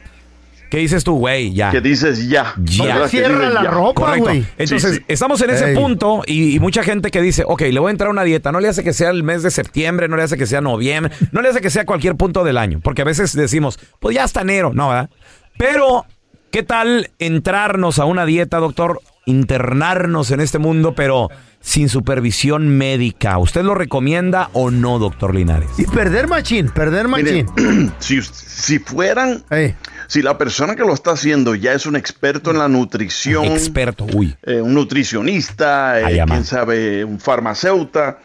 que 0.70 0.78
dices 0.78 1.04
tú, 1.04 1.18
güey, 1.18 1.54
ya. 1.54 1.72
Que 1.72 1.82
dices 1.82 2.28
ya. 2.30 2.54
Ya. 2.64 3.08
Cierra 3.08 3.50
la 3.50 3.64
ya. 3.64 3.72
ropa, 3.72 4.02
Correcto. 4.02 4.24
güey. 4.26 4.46
Entonces, 4.58 4.92
Sí, 4.92 4.98
sí. 4.98 5.06
estamos 5.08 5.42
en 5.42 5.50
ese 5.52 5.70
Ey. 5.70 5.76
punto 5.76 6.22
y, 6.26 6.56
y 6.56 6.60
mucha 6.60 6.84
gente 6.84 7.10
que 7.12 7.22
dice, 7.22 7.44
ok, 7.48 7.62
le 7.72 7.80
voy 7.80 7.90
a 7.90 7.92
entrar 7.92 8.08
a 8.10 8.12
una 8.12 8.24
dieta. 8.24 8.52
No 8.52 8.60
le 8.60 8.68
hace 8.68 8.84
que 8.84 8.94
sea 8.94 9.10
el 9.10 9.24
mes 9.24 9.44
de 9.44 9.52
septiembre, 9.52 10.08
no 10.08 10.18
le 10.18 10.24
hace 10.24 10.38
que 10.38 10.46
sea 10.46 10.62
noviembre, 10.62 11.12
no 11.32 11.42
le 11.42 11.50
hace 11.50 11.62
que 11.62 11.70
sea 11.70 11.86
cualquier 11.86 12.16
punto 12.16 12.44
del 12.44 12.58
año. 12.58 12.80
Porque 12.84 13.02
a 13.02 13.06
veces 13.06 13.34
decimos, 13.34 13.80
pues 14.00 14.16
ya 14.16 14.24
hasta 14.24 14.42
enero, 14.42 14.72
¿no? 14.74 14.90
¿verdad? 14.90 15.10
Pero, 15.58 16.06
¿qué 16.52 16.64
tal 16.64 17.10
entrarnos 17.20 18.00
a 18.00 18.06
una 18.06 18.26
dieta, 18.26 18.58
doctor? 18.58 19.02
Internarnos 19.26 20.32
en 20.32 20.40
este 20.40 20.58
mundo, 20.58 20.94
pero 20.96 21.30
sin 21.60 21.90
supervisión 21.90 22.70
médica. 22.78 23.38
¿Usted 23.38 23.64
lo 23.64 23.76
recomienda 23.76 24.50
o 24.54 24.72
no, 24.72 25.00
doctor 25.00 25.36
Linares? 25.36 25.70
Y 25.78 25.86
perder 25.86 26.28
machín, 26.28 26.70
perder 26.70 27.08
machín. 27.08 27.46
si, 28.00 28.22
si 28.22 28.80
fueran, 28.80 29.44
Ey. 29.50 29.76
Si 30.08 30.22
la 30.22 30.38
persona 30.38 30.76
que 30.76 30.84
lo 30.84 30.94
está 30.94 31.12
haciendo 31.12 31.54
ya 31.56 31.74
es 31.74 31.86
un 31.86 31.96
experto 31.96 32.52
en 32.52 32.58
la 32.58 32.68
nutrición, 32.68 33.46
Experto, 33.46 34.06
uy. 34.14 34.36
eh, 34.44 34.62
un 34.62 34.74
nutricionista, 34.74 36.00
eh, 36.00 36.24
quién 36.26 36.44
sabe, 36.46 37.04
un 37.06 37.20
farmacéuta, 37.20 38.20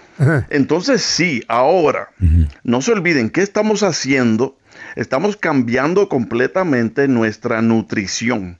entonces 0.50 1.02
sí, 1.02 1.42
ahora, 1.48 2.08
no 2.62 2.80
se 2.82 2.92
olviden, 2.92 3.30
¿qué 3.30 3.42
estamos 3.42 3.82
haciendo? 3.82 4.56
Estamos 4.96 5.36
cambiando 5.36 6.08
completamente 6.08 7.08
nuestra 7.08 7.62
nutrición. 7.62 8.58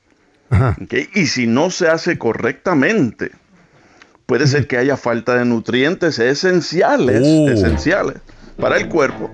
Y 1.15 1.27
si 1.27 1.47
no 1.47 1.71
se 1.71 1.89
hace 1.89 2.19
correctamente, 2.19 3.31
puede 4.27 4.47
ser 4.47 4.67
que 4.67 4.77
haya 4.77 4.97
falta 4.97 5.35
de 5.37 5.45
nutrientes 5.45 6.19
esenciales, 6.19 7.23
Uh. 7.25 7.49
esenciales 7.51 8.17
para 8.59 8.77
el 8.77 8.89
cuerpo. 8.89 9.31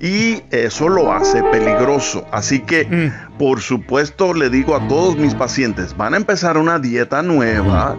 Y 0.00 0.42
eso 0.50 0.88
lo 0.88 1.12
hace 1.12 1.42
peligroso. 1.44 2.26
Así 2.32 2.60
que, 2.60 3.12
por 3.38 3.60
supuesto, 3.60 4.32
le 4.32 4.48
digo 4.48 4.74
a 4.74 4.88
todos 4.88 5.16
mis 5.16 5.34
pacientes, 5.34 5.96
van 5.96 6.14
a 6.14 6.16
empezar 6.16 6.56
una 6.56 6.78
dieta 6.78 7.22
nueva, 7.22 7.96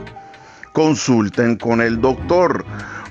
consulten 0.74 1.58
con 1.58 1.80
el 1.80 2.02
doctor. 2.02 2.66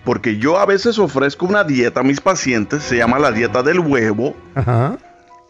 Porque 0.05 0.39
yo 0.39 0.59
a 0.59 0.67
veces 0.67 0.99
ofrezco 0.99 1.47
una 1.47 1.63
dieta 1.63 2.01
a 2.01 2.03
mis 2.03 2.21
pacientes, 2.21 2.83
se 2.83 2.97
llama 2.97 3.19
la 3.19 3.31
dieta 3.31 3.63
del 3.63 3.81
huevo, 3.81 4.35
Ajá. 4.55 4.97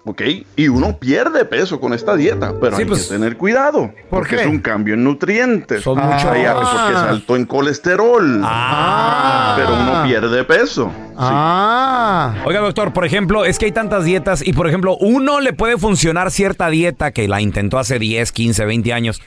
¿Ok? 0.04 0.22
Y 0.56 0.68
uno 0.68 0.98
pierde 0.98 1.44
peso 1.44 1.78
con 1.80 1.92
esta 1.92 2.16
dieta, 2.16 2.54
pero 2.60 2.76
Sí, 2.76 2.82
hay 2.82 2.88
pues, 2.88 3.02
que 3.06 3.14
tener 3.14 3.36
cuidado. 3.36 3.92
¿por 4.08 4.20
porque 4.20 4.36
qué? 4.36 4.42
es 4.42 4.48
un 4.48 4.60
cambio 4.60 4.94
en 4.94 5.04
nutrientes. 5.04 5.82
Son 5.82 5.98
mucho- 5.98 6.30
Hay 6.30 6.44
algo 6.44 6.62
porque 6.62 6.92
es 6.92 6.98
alto 6.98 7.36
en 7.36 7.44
colesterol. 7.44 8.40
Ah. 8.44 9.54
Pero 9.56 9.74
uno 9.74 10.02
pierde 10.04 10.44
peso. 10.44 10.90
Ah. 11.16 12.34
Oiga, 12.44 12.60
doctor, 12.60 12.92
por 12.92 13.04
ejemplo, 13.04 13.44
es 13.44 13.58
que 13.58 13.66
hay 13.66 13.72
tantas 13.72 14.04
dietas 14.04 14.46
y, 14.46 14.52
por 14.52 14.66
ejemplo, 14.66 14.96
uno 14.98 15.40
le 15.40 15.52
puede 15.52 15.76
funcionar 15.78 16.30
cierta 16.30 16.68
dieta 16.70 17.12
que 17.12 17.28
la 17.28 17.40
intentó 17.40 17.78
hace 17.78 17.98
10, 17.98 18.32
15, 18.32 18.64
20 18.64 18.92
años 18.92 19.20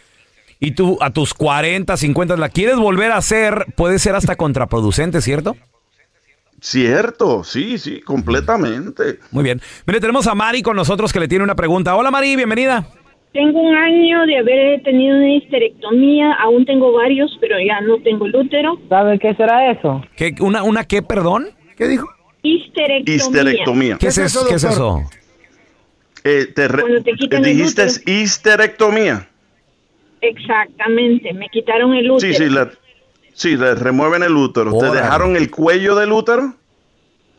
y 0.60 0.72
tú 0.72 0.98
a 1.02 1.10
tus 1.12 1.34
40, 1.34 1.98
50 1.98 2.38
la 2.38 2.50
quieres 2.50 2.78
volver 2.78 3.12
a 3.12 3.18
hacer, 3.18 3.66
puede 3.76 4.00
ser 4.00 4.16
hasta 4.16 4.36
contraproducente, 4.38 5.22
¿cierto? 5.22 5.56
Cierto, 6.68 7.44
sí, 7.44 7.78
sí, 7.78 8.00
completamente. 8.00 9.20
Muy 9.32 9.44
bien. 9.44 9.60
Mire, 9.86 10.00
tenemos 10.00 10.28
a 10.28 10.34
Mari 10.34 10.62
con 10.62 10.78
nosotros 10.78 11.12
que 11.12 11.20
le 11.20 11.28
tiene 11.28 11.44
una 11.44 11.56
pregunta. 11.56 11.94
Hola, 11.94 12.10
Mari, 12.10 12.38
bienvenida. 12.38 12.88
Tengo 13.34 13.60
un 13.60 13.76
año 13.76 14.26
de 14.26 14.38
haber 14.38 14.82
tenido 14.82 15.18
una 15.18 15.34
histerectomía, 15.36 16.32
aún 16.36 16.66
tengo 16.66 16.94
varios, 16.94 17.38
pero 17.42 17.58
ya 17.60 17.82
no 17.82 17.98
tengo 18.02 18.28
el 18.28 18.36
útero. 18.38 18.80
¿Sabe 18.88 19.20
qué 19.20 19.36
será 19.36 19.72
eso? 19.74 20.06
¿Qué, 20.16 20.36
una, 20.40 20.64
¿Una 20.64 20.86
qué, 20.86 21.02
perdón? 21.02 21.50
¿Qué 21.76 21.86
dijo? 21.90 22.08
Histerectomía. 22.44 23.16
Histerectomía. 23.18 23.98
¿Qué, 23.98 24.08
es, 24.08 24.18
eso, 24.20 24.46
¿Qué 24.48 24.56
es 24.56 24.64
eso? 24.64 25.02
Eh, 26.24 26.46
te 26.56 26.70
re- 26.70 26.82
Cuando 26.82 27.04
te 27.04 27.12
quitan 27.12 27.44
el 27.44 27.58
dijiste 27.58 27.84
útero. 27.88 28.20
histerectomía. 28.22 29.28
Exactamente, 30.22 31.34
me 31.34 31.50
quitaron 31.50 31.94
el 31.94 32.10
útero. 32.10 32.34
Sí, 32.34 32.42
sí, 32.42 32.50
le, 32.50 32.68
sí, 33.34 33.58
le 33.58 33.76
remueven 33.76 34.24
el 34.24 34.36
útero. 34.36 34.78
¿Te 34.78 34.90
dejaron 34.92 35.36
el 35.36 35.50
cuello 35.52 35.96
del 35.96 36.12
útero? 36.12 36.54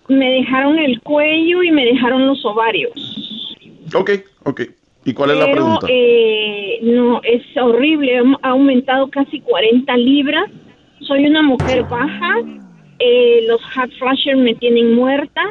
Me 0.09 0.31
dejaron 0.33 0.79
el 0.79 1.01
cuello 1.01 1.63
y 1.63 1.71
me 1.71 1.85
dejaron 1.87 2.27
los 2.27 2.45
ovarios. 2.45 2.93
Ok, 3.95 4.11
ok. 4.45 4.61
¿Y 5.07 5.13
cuál 5.13 5.31
es 5.33 5.37
la 5.39 5.51
pregunta? 5.53 5.87
eh, 5.91 6.79
no, 6.83 7.21
es 7.23 7.43
horrible. 7.61 8.19
Ha 8.43 8.49
aumentado 8.51 9.09
casi 9.11 9.41
40 9.41 9.97
libras. 9.99 10.51
Soy 11.01 11.27
una 11.27 11.43
mujer 11.43 11.85
baja. 11.85 12.35
eh, 12.99 13.45
los 13.49 13.61
hot 13.75 13.91
flasher 13.99 14.37
me 14.37 14.55
tienen 14.55 14.95
muerta. 14.95 15.43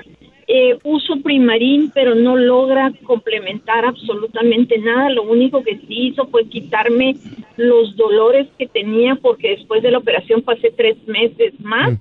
Eh, 0.55 0.77
uso 0.83 1.15
primarín, 1.23 1.89
pero 1.95 2.13
no 2.13 2.35
logra 2.35 2.93
complementar 3.05 3.85
absolutamente 3.85 4.77
nada. 4.77 5.09
Lo 5.09 5.23
único 5.23 5.63
que 5.63 5.79
sí 5.79 6.09
hizo 6.09 6.27
fue 6.27 6.47
quitarme 6.47 7.15
los 7.57 7.95
dolores 7.95 8.47
que 8.59 8.67
tenía, 8.67 9.15
porque 9.15 9.55
después 9.57 9.81
de 9.81 9.89
la 9.89 9.97
operación 9.97 10.43
pasé 10.43 10.71
tres 10.77 10.95
meses 11.07 11.59
más 11.59 11.93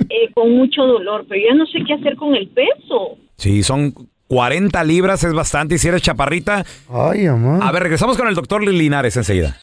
eh, 0.00 0.30
con 0.34 0.52
mucho 0.52 0.82
dolor. 0.82 1.24
Pero 1.26 1.40
ya 1.48 1.54
no 1.54 1.64
sé 1.64 1.78
qué 1.86 1.94
hacer 1.94 2.16
con 2.16 2.34
el 2.34 2.48
peso. 2.48 3.16
Sí, 3.38 3.62
son 3.62 3.94
40 4.26 4.84
libras, 4.84 5.24
es 5.24 5.32
bastante. 5.32 5.76
Y 5.76 5.78
si 5.78 5.88
eres 5.88 6.02
chaparrita. 6.02 6.66
Ay, 6.90 7.24
amor. 7.24 7.60
A 7.62 7.72
ver, 7.72 7.84
regresamos 7.84 8.18
con 8.18 8.28
el 8.28 8.34
doctor 8.34 8.62
Linares 8.68 9.16
enseguida. 9.16 9.62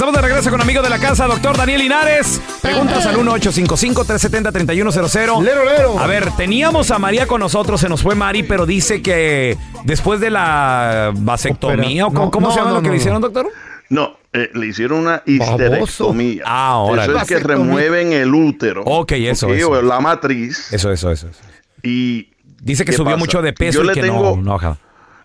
Estamos 0.00 0.16
de 0.16 0.22
regreso 0.26 0.50
con 0.50 0.62
amigo 0.62 0.80
de 0.80 0.88
la 0.88 0.98
casa, 0.98 1.26
doctor 1.26 1.58
Daniel 1.58 1.82
Linares. 1.82 2.40
Preguntas 2.62 3.04
al 3.04 3.16
1-855-370-3100. 3.16 5.42
Lero, 5.42 5.66
lero. 5.66 5.98
A 5.98 6.06
ver, 6.06 6.30
teníamos 6.38 6.90
a 6.90 6.98
María 6.98 7.26
con 7.26 7.38
nosotros, 7.38 7.82
se 7.82 7.88
nos 7.90 8.00
fue 8.00 8.14
Mari, 8.14 8.42
pero 8.42 8.64
dice 8.64 9.02
que 9.02 9.58
después 9.84 10.18
de 10.20 10.30
la 10.30 11.12
vasectomía, 11.14 12.06
¿o 12.06 12.14
cómo, 12.14 12.24
no, 12.24 12.30
cómo 12.30 12.46
no, 12.46 12.52
se 12.54 12.60
llama 12.60 12.70
no, 12.70 12.76
lo 12.76 12.82
que 12.82 12.88
no, 12.88 12.94
le 12.94 12.98
hicieron, 12.98 13.20
doctor? 13.20 13.48
No, 13.90 14.16
eh, 14.32 14.48
le 14.54 14.68
hicieron 14.68 15.00
una 15.00 15.22
histerectomía. 15.26 16.44
Ah, 16.46 16.78
órale. 16.78 17.12
Eso 17.12 17.20
es 17.20 17.28
que 17.28 17.38
remueven 17.40 18.14
el 18.14 18.34
útero. 18.34 18.84
Ok, 18.86 19.12
eso, 19.12 19.48
Ok, 19.48 19.52
eso. 19.52 19.70
O 19.70 19.82
la 19.82 20.00
matriz. 20.00 20.72
Eso, 20.72 20.90
eso, 20.90 21.10
eso. 21.10 21.28
eso. 21.28 21.40
Y 21.82 22.30
Dice 22.62 22.86
que 22.86 22.92
¿Qué 22.92 22.96
subió 22.96 23.16
pasa? 23.16 23.18
mucho 23.18 23.42
de 23.42 23.52
peso 23.52 23.80
Yo 23.80 23.84
y 23.84 23.88
le 23.88 23.92
que 23.92 24.00
tengo- 24.00 24.38
no, 24.38 24.58
no 24.58 24.78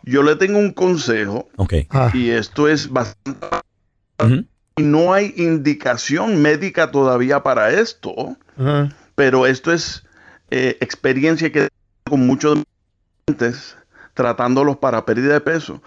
yo 0.04 0.22
le 0.22 0.36
tengo 0.36 0.60
un 0.60 0.74
consejo. 0.74 1.48
Ok. 1.56 1.76
Ah. 1.92 2.12
Y 2.14 2.30
esto 2.30 2.68
es 2.68 2.90
bastante... 2.90 3.40
Y 4.20 4.46
no 4.84 5.14
hay 5.14 5.34
indicación 5.38 6.42
médica 6.42 6.92
todavía 6.92 7.44
para 7.44 7.72
esto. 7.72 8.38
Pero 9.16 9.46
esto 9.46 9.72
es 9.72 10.04
eh, 10.52 10.78
experiencia 10.82 11.52
que 11.52 11.70
con 12.10 12.26
muchos 12.26 12.60
pacientes 13.26 13.78
tratándolos 14.14 14.78
para 14.78 15.06
pérdida 15.06 15.34
de 15.34 15.42
peso. 15.42 15.82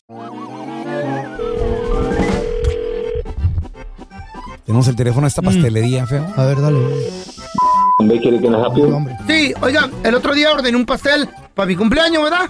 Tenemos 4.64 4.86
el 4.88 4.96
teléfono 4.96 5.22
de 5.22 5.28
esta 5.28 5.42
pastelería, 5.42 6.06
feo. 6.06 6.26
A 6.36 6.44
ver, 6.46 6.60
dale. 6.60 6.78
Sí, 9.26 9.52
oiga, 9.60 9.90
el 10.04 10.14
otro 10.14 10.34
día 10.34 10.52
ordené 10.52 10.76
un 10.76 10.86
pastel 10.86 11.28
para 11.54 11.66
mi 11.66 11.76
cumpleaños, 11.76 12.22
¿verdad? 12.22 12.48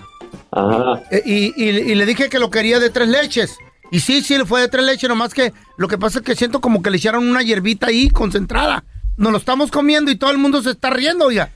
Ajá. 0.50 1.02
Eh, 1.10 1.22
y, 1.24 1.64
y- 1.64 1.68
y 1.92 1.94
le 1.94 2.06
dije 2.06 2.28
que 2.28 2.38
lo 2.38 2.50
quería 2.50 2.78
de 2.78 2.90
tres 2.90 3.08
leches. 3.08 3.56
Y 3.90 4.00
sí, 4.00 4.22
sí, 4.22 4.36
fue 4.46 4.60
de 4.62 4.68
tres 4.68 4.84
leches, 4.84 5.08
nomás 5.08 5.34
que 5.34 5.52
lo 5.76 5.88
que 5.88 5.98
pasa 5.98 6.18
es 6.20 6.24
que 6.24 6.34
siento 6.36 6.60
como 6.60 6.82
que 6.82 6.90
le 6.90 6.96
echaron 6.98 7.28
una 7.28 7.42
hierbita 7.42 7.88
ahí 7.88 8.08
concentrada. 8.08 8.84
Nos 9.16 9.32
lo 9.32 9.38
estamos 9.38 9.70
comiendo 9.70 10.10
y 10.10 10.16
todo 10.16 10.30
el 10.30 10.38
mundo 10.38 10.62
se 10.62 10.70
está 10.70 10.90
riendo, 10.90 11.26
oiga. 11.26 11.50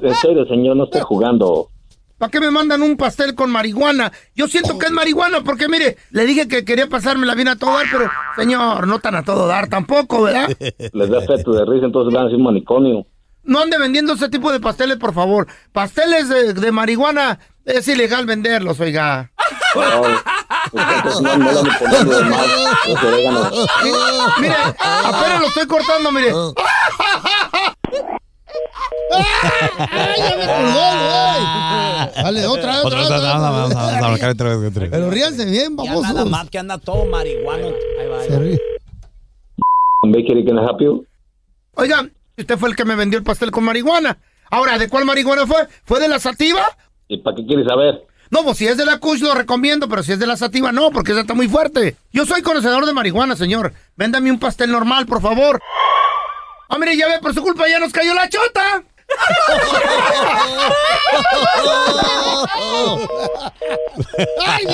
En 0.00 0.14
serio, 0.16 0.46
señor, 0.46 0.76
no 0.76 0.84
estoy 0.84 1.00
jugando. 1.02 1.68
¿Para 2.18 2.30
qué 2.30 2.40
me 2.40 2.50
mandan 2.50 2.82
un 2.82 2.96
pastel 2.96 3.36
con 3.36 3.50
marihuana? 3.50 4.12
Yo 4.34 4.48
siento 4.48 4.76
que 4.76 4.86
es 4.86 4.92
marihuana 4.92 5.42
porque, 5.44 5.68
mire, 5.68 5.96
le 6.10 6.26
dije 6.26 6.48
que 6.48 6.64
quería 6.64 6.88
pasármela 6.88 7.36
bien 7.36 7.46
a 7.46 7.56
todo 7.56 7.74
dar, 7.74 7.86
pero, 7.90 8.10
señor, 8.36 8.88
no 8.88 8.98
tan 8.98 9.14
a 9.14 9.22
todo 9.22 9.46
dar 9.46 9.68
tampoco, 9.68 10.22
¿verdad? 10.22 10.48
Les 10.92 11.08
da 11.08 11.18
efecto 11.18 11.52
de 11.52 11.64
risa, 11.64 11.86
entonces 11.86 12.12
van 12.12 12.24
a 12.24 12.26
decir 12.28 12.42
manicomio. 12.42 13.06
No 13.44 13.60
ande 13.60 13.78
vendiendo 13.78 14.14
ese 14.14 14.28
tipo 14.28 14.50
de 14.50 14.58
pasteles, 14.58 14.96
por 14.96 15.14
favor. 15.14 15.46
Pasteles 15.72 16.28
de, 16.28 16.54
de 16.54 16.72
marihuana 16.72 17.38
es 17.64 17.86
ilegal 17.86 18.26
venderlos, 18.26 18.80
oiga. 18.80 19.30
Mire, 24.40 24.56
apenas 24.78 25.40
lo 25.40 25.46
estoy 25.48 25.66
cortando, 25.66 26.12
mire. 26.12 26.32
¡Ya 29.18 30.36
me 30.36 30.46
colgó, 30.46 30.86
güey! 31.06 32.22
Dale, 32.22 32.46
otra, 32.46 32.82
otra, 32.82 33.02
otra. 33.04 34.90
Pero 34.90 35.10
ríanse 35.10 35.44
bien, 35.44 35.76
vamos. 35.76 36.02
nada 36.02 36.24
más 36.24 36.48
que 36.50 36.58
anda 36.58 36.78
todo 36.78 37.04
marihuano. 37.06 37.68
Ahí 38.00 38.08
va. 38.08 38.22
Se 38.22 38.38
ríe. 38.38 38.58
Bakery, 40.02 40.44
can 40.44 40.58
I 40.58 40.62
help 40.62 40.80
you? 40.80 41.04
Oiga, 41.74 42.08
usted 42.36 42.58
fue 42.58 42.68
el 42.70 42.76
que 42.76 42.84
me 42.84 42.94
vendió 42.94 43.18
el 43.18 43.24
pastel 43.24 43.50
con 43.50 43.64
marihuana. 43.64 44.18
Ahora, 44.50 44.78
¿de 44.78 44.88
cuál 44.88 45.04
marihuana 45.04 45.46
fue? 45.46 45.66
¿Fue 45.84 46.00
de 46.00 46.08
la 46.08 46.18
sativa? 46.18 46.62
¿Y 47.08 47.18
para 47.18 47.36
qué 47.36 47.46
quieres 47.46 47.66
saber? 47.66 48.06
No, 48.30 48.44
pues 48.44 48.58
si 48.58 48.66
es 48.66 48.76
de 48.76 48.84
la 48.84 48.98
Kush 48.98 49.20
lo 49.20 49.34
recomiendo, 49.34 49.88
pero 49.88 50.02
si 50.02 50.12
es 50.12 50.18
de 50.18 50.26
la 50.26 50.36
sativa 50.36 50.70
no, 50.72 50.90
porque 50.90 51.12
esa 51.12 51.22
está 51.22 51.34
muy 51.34 51.48
fuerte. 51.48 51.96
Yo 52.12 52.26
soy 52.26 52.42
conocedor 52.42 52.84
de 52.84 52.92
marihuana, 52.92 53.36
señor. 53.36 53.72
Véndame 53.96 54.30
un 54.30 54.38
pastel 54.38 54.70
normal, 54.70 55.06
por 55.06 55.22
favor. 55.22 55.60
Ah, 56.68 56.78
mire, 56.78 56.96
ya 56.96 57.08
ve, 57.08 57.18
por 57.20 57.32
su 57.32 57.42
culpa 57.42 57.68
ya 57.68 57.78
nos 57.78 57.92
cayó 57.92 58.12
la 58.14 58.28
chota. 58.28 58.84
¡Ay, 64.46 64.66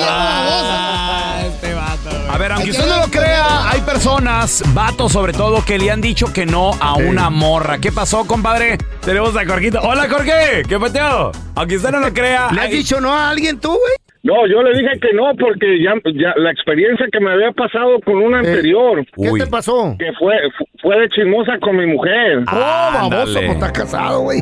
A 2.29 2.37
ver, 2.37 2.51
aunque 2.51 2.71
usted 2.71 2.85
no 2.87 2.97
lo 3.01 3.07
crea, 3.11 3.69
hay 3.69 3.81
personas, 3.81 4.63
vatos 4.73 5.11
sobre 5.11 5.33
todo, 5.33 5.63
que 5.63 5.77
le 5.77 5.91
han 5.91 6.01
dicho 6.01 6.31
que 6.33 6.45
no 6.45 6.71
a 6.79 6.95
una 6.95 7.29
morra. 7.29 7.77
¿Qué 7.79 7.91
pasó, 7.91 8.25
compadre? 8.25 8.77
Tenemos 9.01 9.35
a 9.35 9.45
Jorgito. 9.45 9.79
Hola, 9.81 10.07
Jorge. 10.09 10.63
¿Qué 10.67 10.79
peteo? 10.79 11.31
Aunque 11.55 11.77
usted 11.77 11.91
no 11.91 11.99
lo 11.99 12.13
crea. 12.13 12.49
¿Le 12.51 12.61
has 12.61 12.67
hay- 12.67 12.73
dicho 12.73 12.99
no 12.99 13.13
a 13.13 13.29
alguien 13.29 13.59
tú, 13.59 13.69
güey? 13.69 13.95
No, 14.25 14.47
yo 14.47 14.63
le 14.63 14.73
dije 14.79 14.99
que 14.99 15.13
no 15.13 15.35
porque 15.39 15.79
ya, 15.83 15.93
ya 16.15 16.33
la 16.37 16.49
experiencia 16.49 17.05
que 17.11 17.19
me 17.19 17.29
había 17.31 17.51
pasado 17.51 17.99
con 18.01 18.15
una 18.17 18.39
anterior. 18.39 19.05
¿Qué 19.15 19.29
te 19.37 19.45
pasó? 19.45 19.95
Que 19.99 20.11
fue 20.13 20.33
fu- 20.57 20.65
fue 20.81 20.99
de 20.99 21.09
chismosa 21.09 21.59
con 21.59 21.77
mi 21.77 21.85
mujer. 21.85 22.39
Oh, 22.51 22.89
baboso, 22.91 23.39
pues 23.39 23.49
estás 23.51 23.71
casado, 23.71 24.21
güey. 24.21 24.39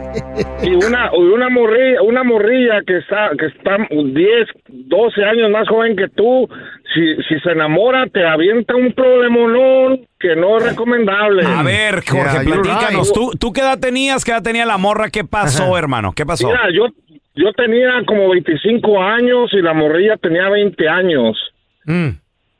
Y 0.63 0.73
una 0.85 1.11
y 1.13 1.19
una 1.21 1.49
morrilla, 1.49 2.01
una 2.01 2.23
morrilla 2.23 2.81
que 2.87 2.97
está 2.99 3.31
que 3.37 3.47
está 3.47 3.75
10, 3.91 4.47
12 4.69 5.23
años 5.25 5.49
más 5.51 5.67
joven 5.67 5.97
que 5.97 6.07
tú, 6.15 6.47
si 6.93 7.15
si 7.27 7.39
se 7.39 7.51
enamora 7.51 8.05
te 8.07 8.25
avienta 8.25 8.75
un 8.75 8.93
problemonón 8.93 10.05
que 10.19 10.35
no 10.35 10.57
es 10.57 10.69
recomendable. 10.69 11.43
A 11.45 11.63
ver, 11.63 12.03
Jorge, 12.07 12.33
Yeah, 12.33 12.43
you're 12.43 12.61
platícanos. 12.61 13.07
right. 13.07 13.15
¿Tú, 13.15 13.31
¿Tú 13.39 13.53
qué 13.53 13.61
edad 13.61 13.79
tenías? 13.79 14.23
¿Qué 14.25 14.31
edad 14.31 14.43
tenía 14.43 14.65
la 14.65 14.77
morra? 14.77 15.09
¿Qué 15.09 15.23
pasó, 15.23 15.77
hermano? 15.77 16.13
¿Qué 16.15 16.25
pasó? 16.25 16.47
Mira, 16.47 16.69
yo 16.73 16.87
yo 17.35 17.51
tenía 17.53 18.03
como 18.05 18.29
25 18.29 19.01
años 19.01 19.49
y 19.53 19.61
la 19.61 19.73
morrilla 19.73 20.17
tenía 20.17 20.49
20 20.49 20.87
años. 20.87 21.37
Mm. 21.85 22.09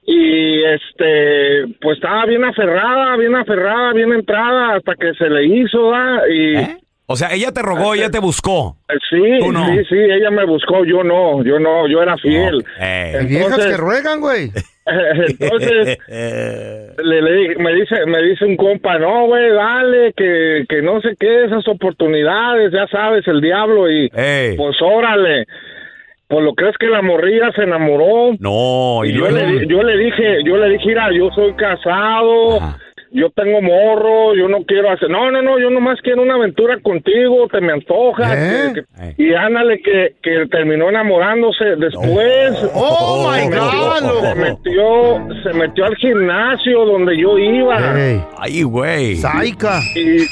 Y 0.06 0.64
este, 0.64 1.76
pues 1.82 1.98
estaba 1.98 2.26
bien 2.26 2.44
aferrada, 2.44 3.16
bien 3.18 3.36
aferrada, 3.36 3.94
bien 3.94 4.12
entrada 4.12 4.76
hasta 4.76 4.96
que 4.96 5.14
se 5.14 5.30
le 5.30 5.46
hizo, 5.46 5.92
¿da? 5.92 6.22
Y 6.28 6.56
O 7.06 7.16
sea, 7.18 7.34
ella 7.34 7.52
te 7.52 7.62
rogó, 7.62 7.94
ella 7.96 8.10
te 8.10 8.20
buscó. 8.20 8.78
eh, 8.90 8.94
sí, 9.10 9.22
no. 9.52 9.66
sí, 9.68 9.84
sí, 9.90 9.96
ella 9.98 10.32
me 10.32 10.46
buscó, 10.46 10.86
yo 10.86 11.04
no, 11.04 11.44
yo 11.44 11.60
no, 11.60 11.88
yo 11.88 12.02
era 12.02 12.18
fiel. 12.18 12.64
Hay 12.80 13.26
viejas 13.28 13.66
que 13.66 13.78
ruegan, 13.78 14.22
güey. 14.22 14.52
entonces 14.86 15.98
le, 16.08 17.22
le 17.22 17.32
dije- 17.34 17.56
me 17.58 17.74
dice 17.74 18.06
me 18.06 18.22
dice 18.22 18.46
un 18.46 18.58
compa, 18.58 18.98
no, 19.00 19.28
güey, 19.28 19.50
dale, 19.52 20.14
que, 20.16 20.66
que 20.68 20.82
no 20.82 21.00
sé 21.02 21.16
qué, 21.20 21.46
esas 21.46 21.68
oportunidades, 21.68 22.72
ya 22.72 22.88
sabes, 22.88 23.28
el 23.28 23.42
diablo 23.42 23.90
y 23.92 24.10
pues 24.58 24.78
órale. 24.82 25.46
Pues 26.28 26.44
lo 26.44 26.54
crees 26.56 26.76
que 26.80 26.88
la 26.88 27.02
morrilla 27.04 27.52
se 27.56 27.64
enamoró. 27.64 28.36
No, 28.40 29.06
y 29.06 29.10
Y 29.10 29.14
yo 29.14 29.30
le, 29.30 29.68
yo 29.68 29.84
le 29.84 29.98
dije, 29.98 30.38
yo 30.46 30.58
le 30.58 30.70
dije, 30.70 30.88
mira, 30.88 31.10
yo 31.14 31.30
soy 31.36 31.54
casado, 31.54 32.60
yo 33.16 33.30
tengo 33.30 33.62
morro, 33.62 34.36
yo 34.36 34.48
no 34.50 34.64
quiero 34.66 34.90
hacer, 34.92 35.10
no, 35.10 35.30
no, 35.32 35.42
no, 35.42 35.60
yo 35.60 35.70
nomás 35.70 36.02
quiero 36.02 36.24
una 36.24 36.34
aventura 36.36 36.80
contigo, 36.82 37.48
te 37.48 37.62
me 37.62 37.74
antoja, 37.74 38.34
¿Eh? 38.36 38.74
que- 38.74 38.82
que- 39.16 39.24
y 39.24 39.34
ándale 39.36 39.80
que, 39.82 40.16
que 40.22 40.48
terminó 40.48 40.90
enamorándose 40.90 41.64
después. 41.78 42.58
Oh, 42.74 43.30
my 43.32 43.40
se 43.42 43.50
metió- 43.50 43.62
God, 43.62 44.22
Se 44.24 44.36
metió, 44.36 45.44
se 45.44 45.54
metió 45.54 45.86
al 45.86 45.96
gimnasio 45.98 46.86
donde 46.86 47.18
yo 47.18 47.38
iba. 47.38 47.94
Ay, 48.40 48.64
güey. 48.64 49.16
Saica. 49.18 49.80
Y, 49.96 50.24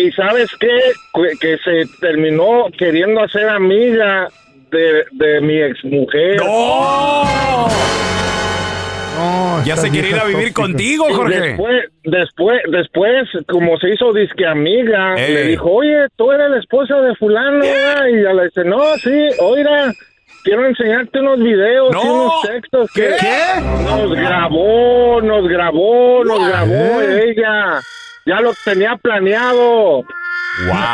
y 0.00 0.10
sabes 0.12 0.50
qué, 0.58 0.68
que, 1.14 1.38
que 1.38 1.56
se 1.58 1.88
terminó 2.00 2.64
queriendo 2.76 3.22
hacer 3.22 3.48
amiga 3.48 4.28
de, 4.72 5.04
de 5.12 5.40
mi 5.40 5.60
exmujer. 5.62 6.40
Ya 9.64 9.76
se 9.76 9.90
quiere 9.90 10.10
ir 10.10 10.18
a 10.18 10.24
vivir 10.24 10.52
contigo, 10.52 11.06
Jorge. 11.12 11.40
Después, 11.40 11.84
después, 12.04 12.60
después, 12.70 13.28
como 13.48 13.76
se 13.78 13.90
hizo 13.90 14.12
disque 14.12 14.46
amiga, 14.46 15.14
le 15.14 15.44
dijo, 15.44 15.70
oye, 15.70 16.06
tú 16.16 16.30
eres 16.32 16.50
la 16.50 16.58
esposa 16.58 16.96
de 17.00 17.14
fulano, 17.16 17.60
¿verdad?" 17.60 18.06
y 18.12 18.18
ella 18.18 18.32
le 18.34 18.44
dice, 18.44 18.64
no, 18.64 18.82
sí, 18.98 19.28
oiga, 19.40 19.92
quiero 20.44 20.66
enseñarte 20.66 21.18
unos 21.20 21.38
videos 21.40 21.94
y 21.94 22.08
unos 22.08 22.42
textos 22.42 22.90
que 22.92 23.14
¿Qué? 23.20 23.60
nos 23.84 24.12
grabó, 24.12 25.20
nos 25.22 25.48
grabó, 25.48 26.24
nos 26.24 26.46
grabó 26.48 27.00
ella, 27.02 27.80
ya 28.26 28.40
lo 28.40 28.52
tenía 28.64 28.96
planeado. 28.96 30.02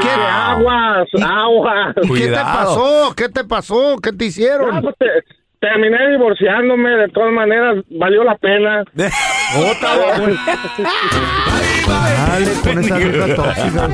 ¿Qué 0.00 0.08
aguas, 0.10 1.08
aguas? 1.22 1.94
¿Qué 2.16 2.26
te 2.26 2.32
pasó? 2.36 3.14
¿Qué 3.16 3.28
te 3.28 3.44
pasó? 3.44 3.96
¿Qué 4.02 4.12
te 4.12 4.24
hicieron? 4.24 4.70
Ah, 4.76 4.80
pues 4.82 4.94
te- 4.98 5.41
terminé 5.62 6.10
divorciándome, 6.10 6.90
de 6.90 7.08
todas 7.08 7.32
maneras, 7.32 7.76
valió 7.88 8.24
la 8.24 8.36
pena. 8.36 8.82
Otra, 9.56 9.96
Dale 12.26 12.52
con 12.62 12.78
esa 12.80 13.34
tóxica. 13.36 13.88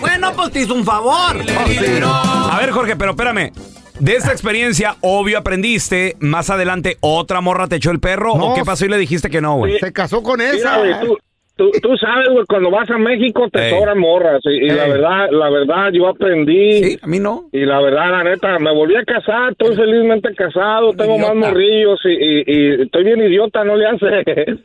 Bueno, 0.00 0.32
pues 0.36 0.52
te 0.52 0.60
hizo 0.60 0.74
un 0.74 0.84
favor. 0.84 1.36
A 1.36 2.58
ver, 2.60 2.70
Jorge, 2.70 2.94
pero 2.96 3.10
espérame. 3.10 3.50
De 3.98 4.14
esta 4.14 4.30
experiencia, 4.30 4.96
obvio 5.00 5.38
aprendiste. 5.38 6.16
Más 6.20 6.50
adelante, 6.50 6.98
otra 7.00 7.40
morra 7.40 7.66
te 7.66 7.76
echó 7.76 7.90
el 7.90 7.98
perro. 7.98 8.36
No. 8.36 8.52
¿O 8.52 8.54
qué 8.54 8.62
pasó 8.64 8.84
y 8.84 8.88
le 8.88 8.98
dijiste 8.98 9.30
que 9.30 9.40
no, 9.40 9.56
güey? 9.56 9.78
Se 9.80 9.92
casó 9.92 10.22
con 10.22 10.38
Mira, 10.38 10.52
esa. 10.52 10.78
güey, 10.78 11.00
tú, 11.00 11.18
tú, 11.56 11.70
tú 11.82 11.96
sabes, 11.96 12.28
güey, 12.30 12.44
cuando 12.46 12.70
vas 12.70 12.88
a 12.90 12.98
México 12.98 13.48
te 13.50 13.68
Ey. 13.68 13.70
sobran 13.78 13.98
morras. 13.98 14.40
Y, 14.44 14.64
y 14.66 14.68
la 14.70 14.86
verdad, 14.86 15.28
la 15.30 15.50
verdad, 15.50 15.90
yo 15.92 16.08
aprendí. 16.08 16.82
Sí, 16.84 16.98
a 17.02 17.06
mí 17.06 17.18
no. 17.18 17.44
Y 17.52 17.64
la 17.64 17.80
verdad, 17.80 18.10
la 18.10 18.24
neta, 18.24 18.58
me 18.58 18.72
volví 18.74 18.94
a 18.96 19.04
casar, 19.04 19.52
estoy 19.52 19.74
felizmente 19.76 20.34
casado, 20.34 20.92
tengo 20.92 21.18
más 21.18 21.34
morrillos 21.34 21.98
y, 22.04 22.10
y, 22.10 22.44
y 22.46 22.82
estoy 22.82 23.04
bien 23.04 23.20
idiota, 23.20 23.64
no 23.64 23.76
le 23.76 23.86
hace. 23.86 24.06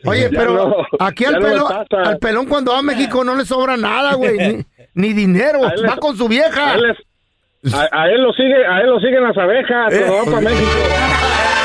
Oye, 0.06 0.30
pero 0.30 0.54
no, 0.54 0.76
aquí 1.00 1.26
al, 1.26 1.34
no 1.36 1.40
pelón, 1.48 1.68
pasa. 1.68 2.10
al 2.12 2.18
pelón 2.20 2.46
cuando 2.48 2.72
va 2.74 2.80
a 2.80 2.84
México 2.84 3.24
no 3.24 3.36
le 3.36 3.46
sobra 3.46 3.78
nada, 3.78 4.14
güey. 4.16 4.38
Ni, 4.38 4.64
ni 5.08 5.14
dinero. 5.14 5.66
A 5.66 5.70
él 5.74 5.82
le- 5.82 5.88
Va 5.88 5.98
con 5.98 6.16
su 6.18 6.28
vieja. 6.28 6.74
A 6.74 6.76
él, 6.76 6.96
a- 7.74 7.90
a 7.92 8.10
él 8.10 8.22
lo 8.22 8.34
sigue, 8.34 8.66
a 8.66 8.80
él 8.82 8.88
lo 8.90 9.00
siguen 9.00 9.24
las 9.24 9.38
abejas, 9.38 9.94
Eh. 9.94 10.04
cuando 10.08 10.16
va 10.18 10.24
para 10.26 10.42
México. 10.50 10.70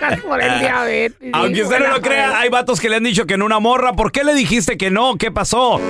por 0.26 0.42
el 0.42 0.60
diabetes. 0.60 1.30
Aunque 1.32 1.62
usted 1.62 1.78
no 1.80 1.88
lo 1.88 2.00
crea, 2.00 2.38
hay 2.38 2.48
vatos 2.48 2.80
que 2.80 2.88
le 2.88 2.96
han 2.96 3.04
dicho 3.04 3.26
que 3.26 3.36
no 3.36 3.46
una 3.46 3.60
morra. 3.60 3.92
¿Por 3.92 4.12
qué 4.12 4.24
le 4.24 4.34
dijiste 4.34 4.76
que 4.76 4.90
no? 4.90 5.16
¿Qué 5.16 5.30
pasó? 5.30 5.80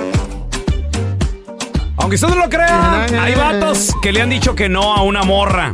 Aunque 1.97 2.15
usted 2.15 2.27
no 2.27 2.35
lo 2.35 2.49
crea, 2.49 3.05
hay 3.21 3.35
vatos 3.35 3.95
que 4.01 4.11
le 4.11 4.21
han 4.21 4.29
dicho 4.29 4.55
que 4.55 4.69
no 4.69 4.95
a 4.95 5.01
una 5.01 5.23
morra. 5.23 5.73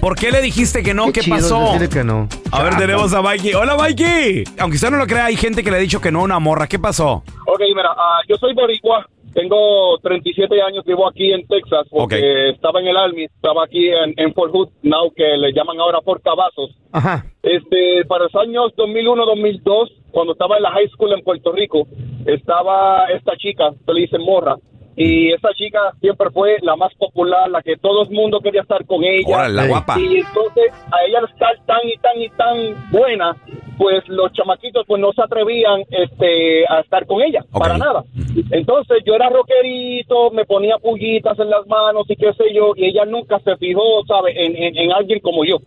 ¿Por 0.00 0.16
qué 0.16 0.30
le 0.30 0.42
dijiste 0.42 0.82
que 0.82 0.94
no? 0.94 1.12
¿Qué, 1.12 1.20
chido 1.20 1.36
pasó? 1.36 1.60
decirle 1.60 1.88
que 1.88 2.04
no. 2.04 2.28
A 2.50 2.62
ver, 2.62 2.76
tenemos 2.76 3.14
a 3.14 3.22
Mikey. 3.22 3.54
Hola, 3.54 3.76
Mikey. 3.76 4.44
Aunque 4.58 4.76
usted 4.76 4.90
no 4.90 4.96
lo 4.96 5.06
crea, 5.06 5.26
hay 5.26 5.36
gente 5.36 5.62
que 5.62 5.70
le 5.70 5.76
ha 5.76 5.80
dicho 5.80 6.00
que 6.00 6.10
no 6.10 6.20
a 6.20 6.22
una 6.24 6.38
morra. 6.38 6.66
¿Qué 6.66 6.78
pasó? 6.78 7.22
Ok, 7.46 7.60
mira, 7.74 7.90
ah, 7.96 8.20
yo 8.28 8.36
soy 8.36 8.52
boricua, 8.54 9.08
tengo 9.36 9.98
37 9.98 10.62
años, 10.62 10.82
vivo 10.86 11.06
aquí 11.06 11.30
en 11.30 11.46
Texas, 11.46 11.86
porque 11.90 12.48
estaba 12.48 12.80
en 12.80 12.86
el 12.86 12.96
Army, 12.96 13.24
estaba 13.24 13.64
aquí 13.64 13.88
en, 13.88 14.14
en 14.16 14.32
Fort 14.32 14.50
Hood, 14.50 14.70
now 14.82 15.12
que 15.14 15.36
le 15.36 15.52
llaman 15.52 15.78
ahora 15.78 16.00
Fort 16.00 16.22
Cavazos. 16.24 16.70
Ajá. 16.90 17.26
Este, 17.42 18.06
para 18.06 18.24
los 18.24 18.34
años 18.34 18.72
2001-2002, 18.78 19.92
cuando 20.10 20.32
estaba 20.32 20.56
en 20.56 20.62
la 20.62 20.70
high 20.70 20.88
school 20.88 21.12
en 21.12 21.22
Puerto 21.22 21.52
Rico, 21.52 21.86
estaba 22.24 23.08
esta 23.14 23.36
chica, 23.36 23.74
se 23.84 23.92
le 23.92 24.00
dice 24.00 24.18
Morra, 24.18 24.56
y 24.96 25.32
esa 25.32 25.52
chica 25.52 25.78
siempre 26.00 26.30
fue 26.30 26.56
la 26.62 26.74
más 26.74 26.94
popular, 26.94 27.50
la 27.50 27.60
que 27.60 27.76
todo 27.76 28.02
el 28.02 28.10
mundo 28.10 28.40
quería 28.40 28.62
estar 28.62 28.84
con 28.86 29.04
ella. 29.04 29.36
Órale, 29.36 29.54
la 29.54 29.66
guapa. 29.66 30.00
Y 30.00 30.16
entonces, 30.16 30.72
a 30.90 31.04
ella 31.06 31.18
al 31.18 31.24
estar 31.26 31.54
tan 31.66 31.80
y 31.86 31.96
tan 31.98 32.20
y 32.20 32.28
tan 32.30 32.90
buena, 32.90 33.36
pues 33.76 34.08
los 34.08 34.32
chamaquitos 34.32 34.86
pues 34.86 35.00
no 35.00 35.12
se 35.12 35.22
atrevían 35.22 35.82
este 35.90 36.64
a 36.66 36.80
estar 36.80 37.06
con 37.06 37.20
ella, 37.20 37.44
para 37.52 37.76
nada. 37.76 38.04
Entonces 38.50 38.98
yo 39.04 39.14
era 39.14 39.28
rockerito, 39.28 40.30
me 40.30 40.46
ponía 40.46 40.78
pullitas 40.78 41.38
en 41.38 41.50
las 41.50 41.66
manos 41.66 42.06
y 42.08 42.16
qué 42.16 42.32
sé 42.32 42.54
yo, 42.54 42.72
y 42.74 42.86
ella 42.86 43.04
nunca 43.04 43.38
se 43.40 43.56
fijó, 43.56 44.04
¿sabe? 44.06 44.46
En, 44.46 44.56
en, 44.56 44.78
en 44.78 44.92
alguien 44.92 45.20
como 45.20 45.44
yo. 45.44 45.58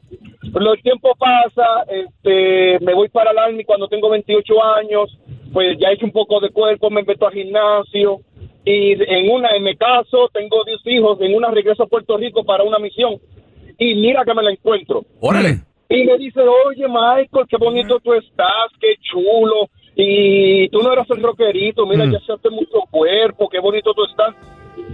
Pero 0.51 0.73
el 0.73 0.81
tiempo 0.81 1.13
pasa, 1.15 1.85
este, 1.87 2.79
me 2.83 2.93
voy 2.93 3.09
para 3.09 3.31
el 3.31 3.37
Army 3.37 3.63
cuando 3.63 3.87
tengo 3.87 4.09
28 4.09 4.63
años, 4.77 5.17
pues 5.53 5.77
ya 5.79 5.89
he 5.89 5.93
hecho 5.93 6.05
un 6.05 6.11
poco 6.11 6.39
de 6.39 6.49
cuerpo, 6.49 6.89
me 6.89 7.03
meto 7.03 7.27
al 7.27 7.33
gimnasio, 7.33 8.21
y 8.71 8.91
en 8.91 9.31
una, 9.31 9.49
en 9.55 9.63
mi 9.63 9.75
caso, 9.75 10.29
tengo 10.31 10.63
10 10.63 10.79
hijos, 10.85 11.17
en 11.21 11.33
una 11.33 11.49
regreso 11.49 11.81
a 11.83 11.87
Puerto 11.87 12.17
Rico 12.17 12.43
para 12.43 12.63
una 12.63 12.77
misión, 12.77 13.15
y 13.79 13.95
mira 13.95 14.23
que 14.23 14.35
me 14.35 14.43
la 14.43 14.51
encuentro. 14.51 15.05
Órale. 15.19 15.61
Y 15.89 16.03
me 16.03 16.19
dice, 16.19 16.41
oye 16.41 16.87
Michael, 16.87 17.47
qué 17.49 17.57
bonito 17.57 17.99
tú 17.99 18.13
estás, 18.13 18.69
qué 18.79 18.93
chulo. 19.01 19.69
Y 19.95 20.69
tú 20.69 20.83
no 20.83 20.93
eras 20.93 21.09
el 21.09 21.23
rockerito, 21.23 21.87
mira, 21.87 22.05
ya 22.05 22.19
se 22.19 22.33
hace 22.33 22.51
mucho 22.51 22.81
cuerpo, 22.91 23.49
qué 23.49 23.59
bonito 23.59 23.91
tú 23.95 24.03
estás. 24.05 24.35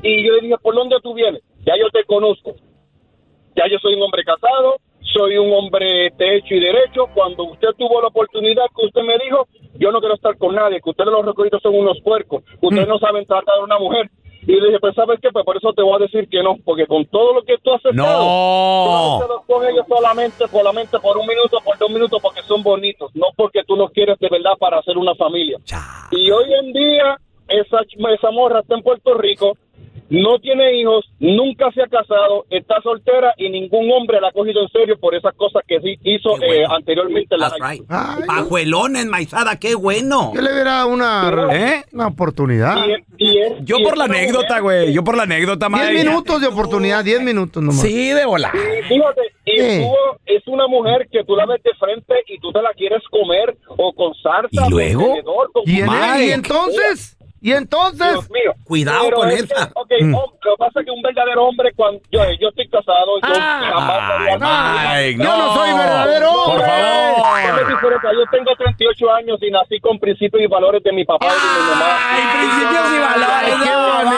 Y 0.01 0.25
yo 0.25 0.35
le 0.35 0.41
dije, 0.41 0.55
¿por 0.57 0.73
dónde 0.73 0.95
tú 1.03 1.13
vienes? 1.13 1.41
Ya 1.65 1.73
yo 1.77 1.89
te 1.91 2.05
conozco. 2.05 2.55
Ya 3.57 3.65
yo 3.69 3.77
soy 3.79 3.95
un 3.95 4.03
hombre 4.03 4.23
casado, 4.23 4.77
soy 5.15 5.37
un 5.37 5.53
hombre 5.53 6.11
de 6.17 6.35
hecho 6.35 6.53
y 6.55 6.59
derecho. 6.59 7.07
Cuando 7.13 7.43
usted 7.45 7.69
tuvo 7.77 8.01
la 8.01 8.07
oportunidad 8.07 8.65
que 8.75 8.85
usted 8.85 9.01
me 9.03 9.17
dijo, 9.23 9.47
yo 9.79 9.91
no 9.91 9.99
quiero 9.99 10.15
estar 10.15 10.37
con 10.37 10.53
nadie, 10.55 10.81
que 10.81 10.89
ustedes 10.89 11.11
los 11.11 11.25
rockeritos 11.25 11.61
son 11.61 11.75
unos 11.75 11.99
puercos, 12.01 12.43
ustedes 12.61 12.87
no 12.87 12.99
saben 12.99 13.25
tratar 13.25 13.55
a 13.59 13.63
una 13.63 13.79
mujer. 13.79 14.09
Y 14.47 14.59
le 14.59 14.67
dije, 14.67 14.79
pues 14.79 14.93
sabes 14.93 15.19
qué, 15.21 15.29
pues 15.31 15.43
por 15.43 15.57
eso 15.57 15.73
te 15.73 15.81
voy 15.81 15.95
a 15.95 16.03
decir 16.05 16.27
que 16.29 16.43
no, 16.43 16.55
porque 16.63 16.85
con 16.85 17.03
todo 17.07 17.33
lo 17.33 17.41
que 17.41 17.57
tú 17.63 17.73
has 17.73 17.81
No. 17.93 18.03
tú 18.03 18.91
has 18.93 19.21
estado 19.21 19.43
con 19.47 19.67
ellos 19.67 19.85
solamente, 19.87 20.47
solamente 20.47 20.99
por 20.99 21.17
un 21.17 21.25
minuto, 21.25 21.57
por 21.65 21.77
dos 21.79 21.89
minutos, 21.89 22.21
porque 22.21 22.43
son 22.43 22.61
bonitos, 22.61 23.09
no 23.15 23.27
porque 23.35 23.63
tú 23.63 23.75
los 23.75 23.89
quieres 23.89 24.19
de 24.19 24.29
verdad 24.29 24.51
para 24.59 24.77
hacer 24.77 24.99
una 24.99 25.15
familia. 25.15 25.57
Y 26.11 26.29
hoy 26.29 26.53
en 26.61 26.73
día, 26.73 27.17
esa, 27.47 27.79
esa 28.13 28.31
morra 28.31 28.59
está 28.59 28.75
en 28.75 28.83
Puerto 28.83 29.15
Rico, 29.15 29.57
no 30.09 30.39
tiene 30.39 30.73
hijos, 30.79 31.05
nunca 31.19 31.71
se 31.71 31.81
ha 31.81 31.87
casado, 31.87 32.45
está 32.49 32.81
soltera 32.81 33.33
y 33.37 33.49
ningún 33.49 33.91
hombre 33.91 34.21
la 34.21 34.27
ha 34.27 34.31
cogido 34.31 34.61
en 34.61 34.69
serio 34.69 34.97
por 34.99 35.15
esas 35.15 35.33
cosas 35.35 35.63
que 35.67 35.79
sí 35.81 35.97
hizo 36.03 36.39
eh, 36.41 36.63
anteriormente. 36.69 37.35
en 37.35 37.41
la 37.41 37.49
school. 37.49 37.85
Pajuelón 38.27 38.95
enmaizada, 38.95 39.57
qué 39.59 39.75
bueno. 39.75 40.31
Yo 40.35 40.41
le 40.41 40.53
diera 40.53 40.85
una, 40.85 41.47
¿Eh? 41.51 41.83
una 41.93 42.07
oportunidad. 42.07 42.77
Yo 43.61 43.77
por 43.83 43.97
la 43.97 44.05
anécdota, 44.05 44.59
güey. 44.59 44.93
Yo 44.93 45.03
por 45.03 45.17
la 45.17 45.23
anécdota, 45.23 45.67
Diez 45.69 45.89
Mike. 45.89 46.03
minutos 46.05 46.41
de 46.41 46.47
oportunidad, 46.47 47.03
diez 47.03 47.21
minutos 47.21 47.61
nomás. 47.63 47.81
Sí, 47.81 48.09
de 48.09 48.25
volar. 48.25 48.53
Y 48.55 48.83
fíjate, 48.83 49.21
y 49.45 49.59
Eh. 49.59 49.87
tú 49.89 50.17
es 50.25 50.47
una 50.47 50.67
mujer 50.67 51.07
que 51.11 51.23
tú 51.23 51.35
la 51.35 51.45
ves 51.45 51.61
de 51.63 51.73
frente 51.75 52.13
y 52.27 52.39
tú 52.39 52.51
te 52.51 52.61
la 52.61 52.73
quieres 52.73 53.01
comer 53.09 53.57
o 53.67 53.93
con 53.93 54.13
salsa. 54.15 54.67
¿Y 54.67 54.69
luego? 54.69 55.01
con 55.01 55.09
tenedor, 55.15 55.51
con 55.51 55.63
¿Y, 55.65 55.79
en- 55.79 55.87
Mike. 55.87 56.25
y 56.27 56.31
entonces? 56.31 57.17
¿Y 57.41 57.51
entonces? 57.53 58.11
Dios 58.11 58.29
mío. 58.31 58.53
Cuidado 58.63 59.03
Pero 59.05 59.17
con 59.17 59.29
es 59.29 59.43
esa. 59.43 59.67
que, 59.67 59.71
ok, 59.75 59.91
hom- 59.91 60.33
lo 60.43 60.51
que 60.55 60.57
pasa 60.57 60.79
es 60.79 60.85
que 60.85 60.91
un 60.91 61.01
verdadero 61.03 61.43
hombre, 61.45 61.71
cuando 61.75 62.01
yo, 62.11 62.21
yo 62.41 62.49
estoy 62.49 62.67
casado, 62.69 63.19
yo 63.21 63.33
jamás 63.35 64.39
Ay, 64.41 65.13
Mike, 65.15 65.23
Yo 65.23 65.37
no 65.37 65.53
soy 65.53 65.73
verdadero 65.73 66.31
Por 66.33 66.49
hombre. 66.55 66.67
favor. 66.67 67.39
Es 67.61 67.67
diferente. 67.67 68.07
Yo 68.15 68.25
tengo 68.31 68.55
38 68.57 69.13
años 69.13 69.37
y 69.41 69.51
nací 69.51 69.79
con 69.79 69.99
principios 69.99 70.41
y 70.41 70.47
valores 70.47 70.81
de 70.83 70.91
mi 70.91 71.05
papá 71.05 71.27
y 71.27 71.29
de 71.29 71.35
mi 71.35 71.69
mamá. 71.69 71.97
Ay, 72.09 72.23
principios 72.39 72.85
y 72.91 72.99
valores. 72.99 73.55
qué 73.63 73.69
no, 73.69 73.93
bonito. 73.93 74.15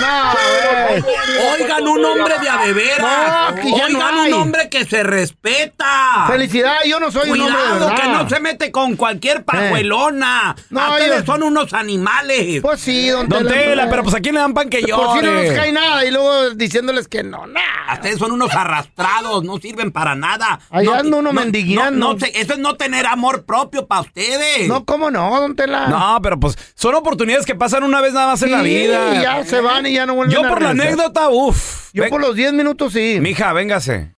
no. 0.00 0.04
No, 0.04 1.63
Oigan, 1.82 1.88
un 1.88 2.04
hombre 2.04 2.34
de 2.38 2.48
a 2.48 2.58
de 2.66 2.72
veras. 2.72 3.00
No, 3.00 3.62
no 3.62 3.74
Oigan, 3.74 4.18
hay. 4.18 4.32
un 4.32 4.40
hombre 4.40 4.68
que 4.68 4.84
se 4.84 5.02
respeta. 5.02 6.26
Felicidad, 6.28 6.76
yo 6.86 7.00
no 7.00 7.10
soy 7.10 7.30
un 7.30 7.40
hombre 7.40 7.62
de 7.62 7.68
verdad. 7.72 7.96
que 7.96 8.08
no 8.08 8.28
se 8.28 8.40
mete 8.40 8.70
con 8.72 8.96
cualquier 8.96 9.44
pajuelona. 9.44 10.54
No, 10.70 10.90
Ustedes 10.92 11.24
yo- 11.24 11.32
son 11.32 11.42
unos 11.42 11.72
animales. 11.72 12.60
Pues 12.62 12.80
sí, 12.80 13.08
don 13.08 13.28
Don 13.28 13.46
Tela, 13.46 13.88
pero 13.90 14.02
pues 14.02 14.14
a 14.14 14.20
quién 14.20 14.34
le 14.34 14.40
dan 14.40 14.54
pan 14.54 14.68
que 14.68 14.82
yo. 14.82 14.96
Por 14.96 15.18
si 15.20 15.24
no 15.26 15.32
nos 15.32 15.52
cae 15.52 15.72
nada 15.72 16.04
y 16.04 16.10
luego 16.10 16.50
diciéndoles 16.50 17.08
que 17.08 17.22
no, 17.22 17.46
nada. 17.46 17.94
Ustedes 17.94 18.18
son 18.18 18.32
unos 18.32 18.52
arrastrados, 18.54 19.44
no 19.44 19.58
sirven 19.58 19.90
para 19.92 20.14
nada. 20.14 20.60
Ahí 20.70 20.86
no, 20.86 20.94
anda 20.94 21.16
uno 21.18 21.32
no-. 21.32 21.44
No, 21.44 21.90
no 21.90 22.18
sé, 22.18 22.32
eso 22.34 22.54
es 22.54 22.58
no 22.58 22.74
tener 22.76 23.06
amor 23.06 23.44
propio 23.44 23.86
para 23.86 24.02
ustedes. 24.02 24.68
No, 24.68 24.84
¿cómo 24.84 25.10
no, 25.10 25.40
don 25.40 25.54
Tela? 25.56 25.86
No, 25.88 26.18
pero 26.22 26.38
pues 26.38 26.56
son 26.74 26.94
oportunidades 26.94 27.46
que 27.46 27.54
pasan 27.54 27.82
una 27.82 28.00
vez 28.00 28.12
nada 28.12 28.28
más 28.28 28.42
en 28.42 28.52
la 28.52 28.62
vida. 28.62 29.14
y 29.14 29.22
ya 29.22 29.44
se 29.44 29.60
van 29.60 29.86
y 29.86 29.92
ya 29.94 30.06
no 30.06 30.14
vuelven 30.14 30.34
Yo 30.34 30.44
a 30.46 30.48
por 30.48 30.62
la 30.62 30.70
anécdota, 30.70 31.28
uff. 31.28 31.63
Yo 31.92 32.08
por 32.08 32.20
los 32.20 32.34
10 32.34 32.52
minutos 32.52 32.92
sí. 32.92 33.18
Mija, 33.20 33.52
véngase. 33.52 34.14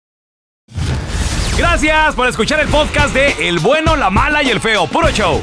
Gracias 1.58 2.14
por 2.14 2.28
escuchar 2.28 2.60
el 2.60 2.68
podcast 2.68 3.14
de 3.14 3.48
El 3.48 3.58
bueno, 3.60 3.96
la 3.96 4.10
mala 4.10 4.42
y 4.42 4.50
el 4.50 4.60
feo. 4.60 4.86
Puro 4.86 5.10
show. 5.10 5.42